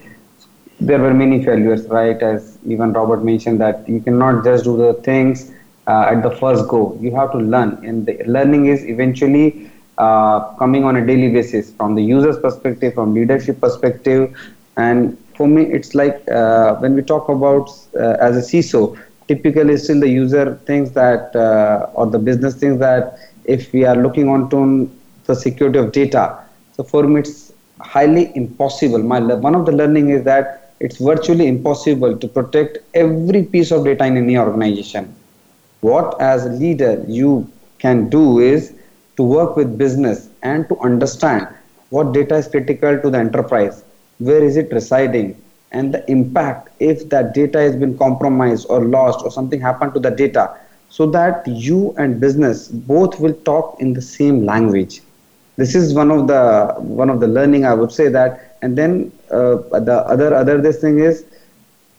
[0.78, 2.22] there were many failures, right?
[2.22, 5.50] As even Robert mentioned, that you cannot just do the things
[5.86, 6.96] uh, at the first go.
[7.00, 11.72] You have to learn, and the learning is eventually uh, coming on a daily basis
[11.72, 14.34] from the user's perspective, from leadership perspective,
[14.76, 18.98] and for me, it's like uh, when we talk about uh, as a CISO,
[19.28, 23.96] typically still the user thinks that, uh, or the business thinks that if we are
[23.96, 24.88] looking onto
[25.26, 26.38] the security of data,
[26.76, 28.98] so for me it's highly impossible.
[28.98, 33.84] My one of the learning is that it's virtually impossible to protect every piece of
[33.84, 35.14] data in any organization.
[35.80, 38.74] What, as a leader, you can do is
[39.16, 41.46] to work with business and to understand
[41.90, 43.84] what data is critical to the enterprise,
[44.18, 49.24] where is it residing, and the impact if that data has been compromised or lost
[49.24, 50.56] or something happened to the data,
[50.88, 55.00] so that you and business both will talk in the same language.
[55.56, 59.12] This is one of the one of the learning I would say that and then
[59.30, 59.56] uh,
[59.88, 61.24] the other other this thing is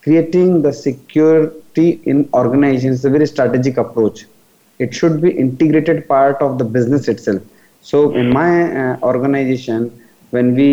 [0.02, 4.26] creating the security in organizations is a very strategic approach.
[4.80, 7.42] It should be integrated part of the business itself.
[7.82, 8.52] So in my
[8.92, 10.00] uh, organization
[10.32, 10.70] when we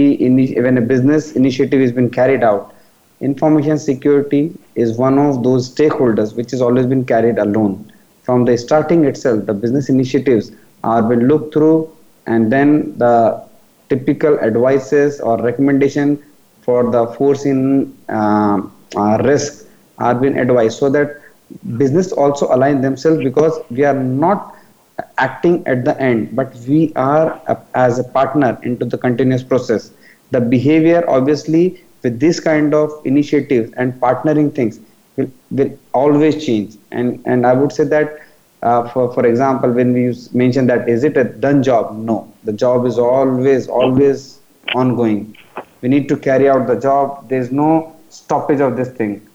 [0.66, 2.74] when a business initiative has been carried out
[3.20, 7.93] information security is one of those stakeholders which has always been carried alone.
[8.22, 11.95] From the starting itself the business initiatives are been looked through
[12.26, 13.45] and then the
[13.91, 16.22] typical advices or recommendation
[16.62, 18.61] for the foreseen uh,
[18.97, 19.66] uh, risk
[19.99, 21.20] are being advised so that
[21.78, 24.55] business also align themselves because we are not
[25.18, 27.41] acting at the end but we are
[27.74, 29.93] as a partner into the continuous process.
[30.30, 34.80] The behavior obviously with this kind of initiative and partnering things
[35.16, 36.76] will, will always change.
[36.93, 38.20] And and i would say that
[38.62, 41.96] uh, for for example when we mention that is it a done job?
[41.96, 42.32] No.
[42.44, 44.40] The job is always always
[44.74, 45.36] ongoing.
[45.82, 47.28] We need to carry out the job.
[47.28, 49.26] There's no stoppage of this thing.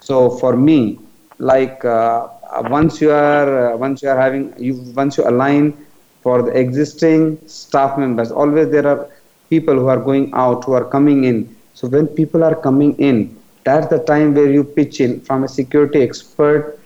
[0.00, 0.98] So for me
[1.38, 2.28] like uh,
[2.68, 5.86] once you are uh, once you are having you once you align
[6.22, 9.08] for the existing staff members always there are
[9.48, 11.54] people who are going out who are coming in.
[11.74, 15.48] So when people are coming in that's the time where you pitch in from a
[15.48, 16.79] security expert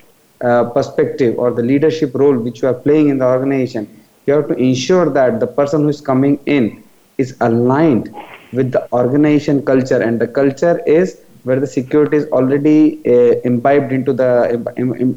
[0.44, 3.88] uh, perspective or the leadership role which you are playing in the organization,
[4.26, 6.82] you have to ensure that the person who is coming in
[7.18, 8.10] is aligned
[8.52, 13.92] with the organization culture, and the culture is where the security is already uh, imbibed
[13.92, 14.30] into the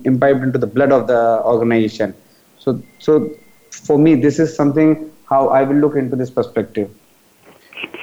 [0.05, 2.13] imbibed into the blood of the organization.
[2.57, 3.29] So, so
[3.71, 6.89] for me, this is something how I will look into this perspective.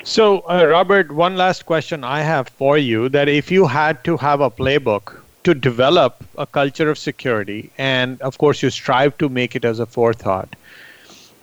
[0.02, 4.16] So, uh, Robert, one last question I have for you: that if you had to
[4.18, 9.28] have a playbook to develop a culture of security, and of course, you strive to
[9.28, 10.56] make it as a forethought.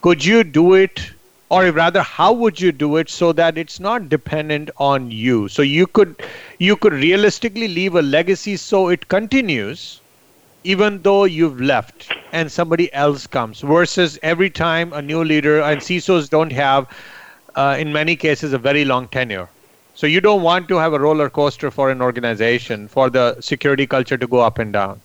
[0.01, 1.11] Could you do it,
[1.49, 5.47] or rather, how would you do it so that it's not dependent on you?
[5.47, 6.15] So you could
[6.57, 10.01] you could realistically leave a legacy so it continues,
[10.63, 13.61] even though you've left and somebody else comes.
[13.61, 16.87] Versus every time a new leader and CISOs don't have,
[17.55, 19.49] uh, in many cases, a very long tenure.
[19.93, 23.85] So you don't want to have a roller coaster for an organization for the security
[23.85, 25.01] culture to go up and down.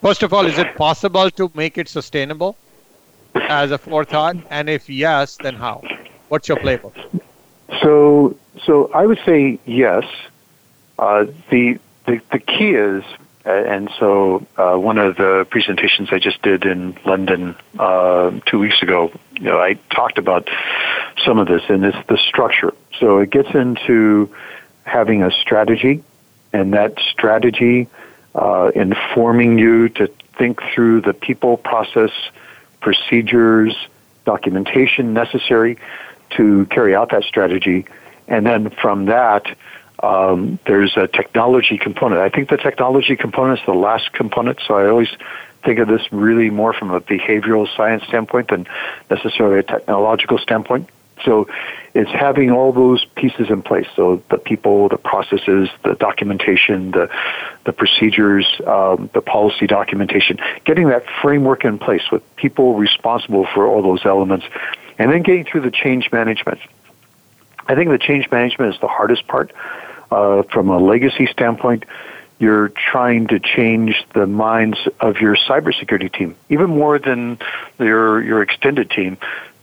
[0.00, 2.56] First of all, is it possible to make it sustainable?
[3.34, 4.36] as a forethought?
[4.50, 5.82] And if yes, then how?
[6.28, 6.94] What's your playbook?
[7.82, 10.04] So, so I would say yes.
[10.98, 13.02] Uh, the, the the key is,
[13.44, 18.82] and so uh, one of the presentations I just did in London uh, two weeks
[18.82, 20.48] ago, you know, I talked about
[21.24, 22.72] some of this, and it's the structure.
[23.00, 24.32] So it gets into
[24.84, 26.02] having a strategy,
[26.52, 27.88] and that strategy
[28.34, 32.10] uh, informing you to think through the people, process,
[32.80, 33.74] procedures,
[34.24, 35.78] documentation necessary
[36.30, 37.86] to carry out that strategy.
[38.28, 39.44] And then from that,
[40.02, 42.20] um, there's a technology component.
[42.20, 45.08] I think the technology component is the last component, so I always
[45.64, 48.66] think of this really more from a behavioral science standpoint than
[49.10, 50.88] necessarily a technological standpoint.
[51.24, 51.48] So
[51.94, 53.86] it's having all those pieces in place.
[53.94, 57.08] So the people, the processes, the documentation, the
[57.64, 63.66] the procedures, um, the policy documentation, getting that framework in place with people responsible for
[63.66, 64.46] all those elements,
[64.98, 66.58] and then getting through the change management.
[67.68, 69.52] I think the change management is the hardest part.
[70.12, 71.84] Uh, from a legacy standpoint,
[72.38, 77.38] you're trying to change the minds of your cybersecurity team, even more than
[77.78, 79.16] your your extended team,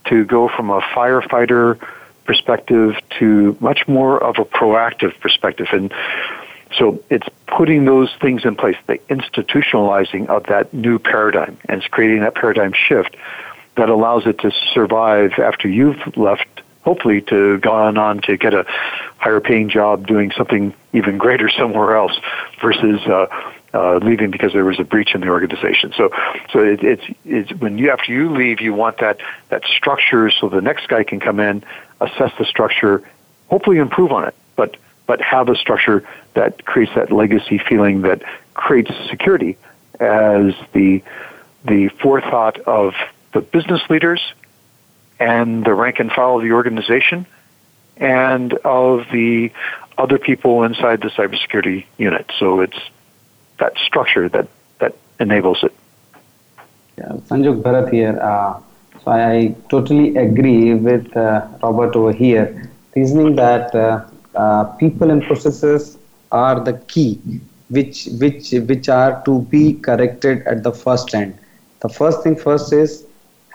[0.06, 1.78] to go from a firefighter
[2.26, 5.68] perspective to much more of a proactive perspective.
[5.72, 5.94] And
[6.78, 11.88] so it's putting those things in place, the institutionalizing of that new paradigm, and it's
[11.88, 13.16] creating that paradigm shift
[13.76, 16.48] that allows it to survive after you've left,
[16.90, 18.66] hopefully to gone on to get a
[19.20, 22.20] higher paying job doing something even greater somewhere else
[22.64, 23.28] versus uh,
[23.76, 25.94] uh, leaving because there was a breach in the organization.
[25.96, 26.10] So,
[26.52, 29.20] so it, it's it's when you after you leave, you want that
[29.50, 31.64] that structure so the next guy can come in,
[32.02, 33.04] assess the structure,
[33.52, 34.76] hopefully improve on it, but
[35.06, 38.24] but have a structure that creates that legacy feeling that
[38.56, 39.60] creates security
[40.00, 41.04] as the
[41.66, 42.96] the forethought of
[43.34, 44.34] the business leaders
[45.20, 47.26] and the rank and file of the organization
[47.98, 49.52] and of the
[49.98, 52.32] other people inside the cybersecurity unit.
[52.40, 52.80] So it's
[53.60, 54.48] that structure that,
[54.80, 55.74] that enables it.
[56.98, 58.18] Yeah, Sanjog Bharat here.
[58.22, 58.60] Uh,
[59.04, 64.06] so I totally agree with uh, Robert over here, reasoning that uh,
[64.36, 65.98] uh, people and processes
[66.32, 67.20] are the key,
[67.70, 71.38] which which which are to be corrected at the first end.
[71.82, 73.06] The first thing first is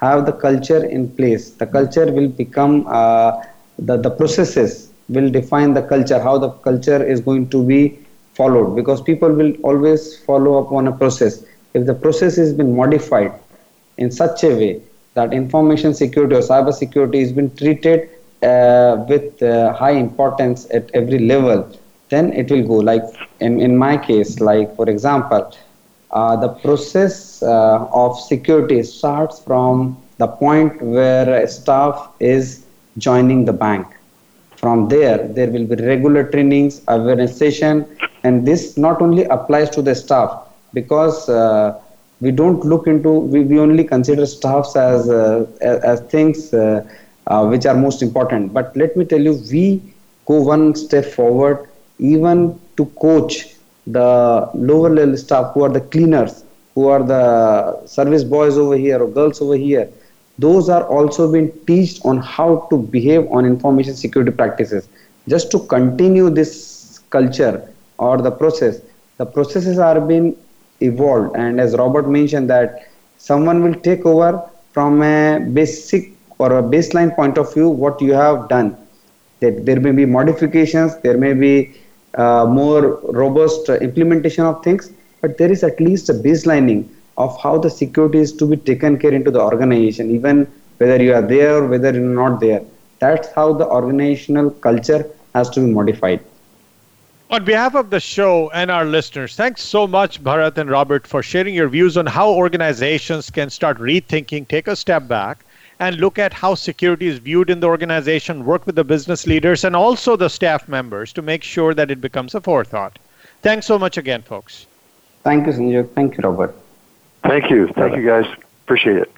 [0.05, 1.51] have the culture in place.
[1.51, 3.33] The culture will become uh,
[3.79, 6.21] the the processes will define the culture.
[6.21, 7.81] How the culture is going to be
[8.35, 11.45] followed because people will always follow up on a process.
[11.75, 13.33] If the process has been modified
[13.99, 14.83] in such a way
[15.15, 18.09] that information security or cyber security has been treated
[18.43, 21.71] uh, with uh, high importance at every level,
[22.11, 22.75] then it will go.
[22.75, 23.03] Like
[23.41, 25.51] in, in my case, like for example,
[26.15, 32.65] the process uh, of security starts from the point where staff is
[32.99, 33.87] joining the bank.
[34.57, 37.87] From there, there will be regular trainings, awareness session,
[38.23, 40.31] and this not only applies to the staff
[40.73, 41.81] because uh,
[42.21, 46.87] we don't look into we, we only consider staffs as uh, as, as, things uh,
[47.27, 49.83] uh, which are most important but let me tell you we
[50.27, 53.54] go one step forward even to coach
[53.87, 59.03] the lower level staff who are the cleaners who are the service boys over here
[59.03, 59.89] or girls over here
[60.39, 64.89] those are also being taught on how to behave on information security practices.
[65.29, 68.81] Just to continue this culture or the process
[69.17, 70.37] the processes are being
[70.81, 71.37] evolved.
[71.37, 77.15] And as robert mentioned that someone will take over from a basic or a baseline
[77.15, 78.77] point of view what you have done.
[79.39, 81.75] That there may be modifications there may be
[82.17, 84.91] uh, more robust uh, implementation of things
[85.21, 86.87] but there is at least a baselining
[87.17, 90.47] of how the security is to be taken care into the organization even
[90.79, 92.63] whether you are there or whether you're not there.
[92.99, 96.21] That's how the organizational culture has to be modified.
[97.31, 101.23] On behalf of the show and our listeners, thanks so much, Bharat and Robert, for
[101.23, 105.45] sharing your views on how organizations can start rethinking, take a step back,
[105.81, 109.65] and look at how security is viewed in the organization, work with the business leaders
[109.65, 112.99] and also the staff members to make sure that it becomes a forethought.
[113.43, 114.67] Thanks so much again, folks.
[115.23, 115.89] Thank you, Sanjay.
[115.95, 116.55] Thank you, Robert.
[117.23, 117.69] Thank you.
[117.69, 118.27] Thank you, guys.
[118.65, 119.13] Appreciate it.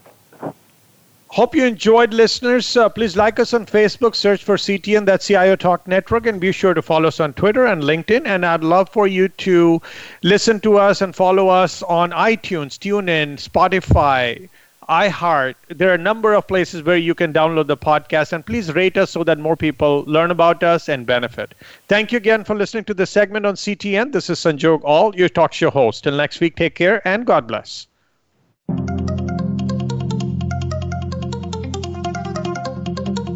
[1.28, 2.76] Hope you enjoyed, listeners.
[2.76, 6.52] Uh, please like us on Facebook, search for CTN, that's CIO Talk Network, and be
[6.52, 8.24] sure to follow us on Twitter and LinkedIn.
[8.24, 9.82] And I'd love for you to
[10.22, 14.48] listen to us and follow us on iTunes, TuneIn, Spotify,
[14.88, 15.54] iHeart.
[15.68, 18.96] There are a number of places where you can download the podcast, and please rate
[18.96, 21.54] us so that more people learn about us and benefit.
[21.88, 24.12] Thank you again for listening to this segment on CTN.
[24.12, 26.04] This is Sanjog Aul, your talk show host.
[26.04, 27.86] Till next week, take care and God bless.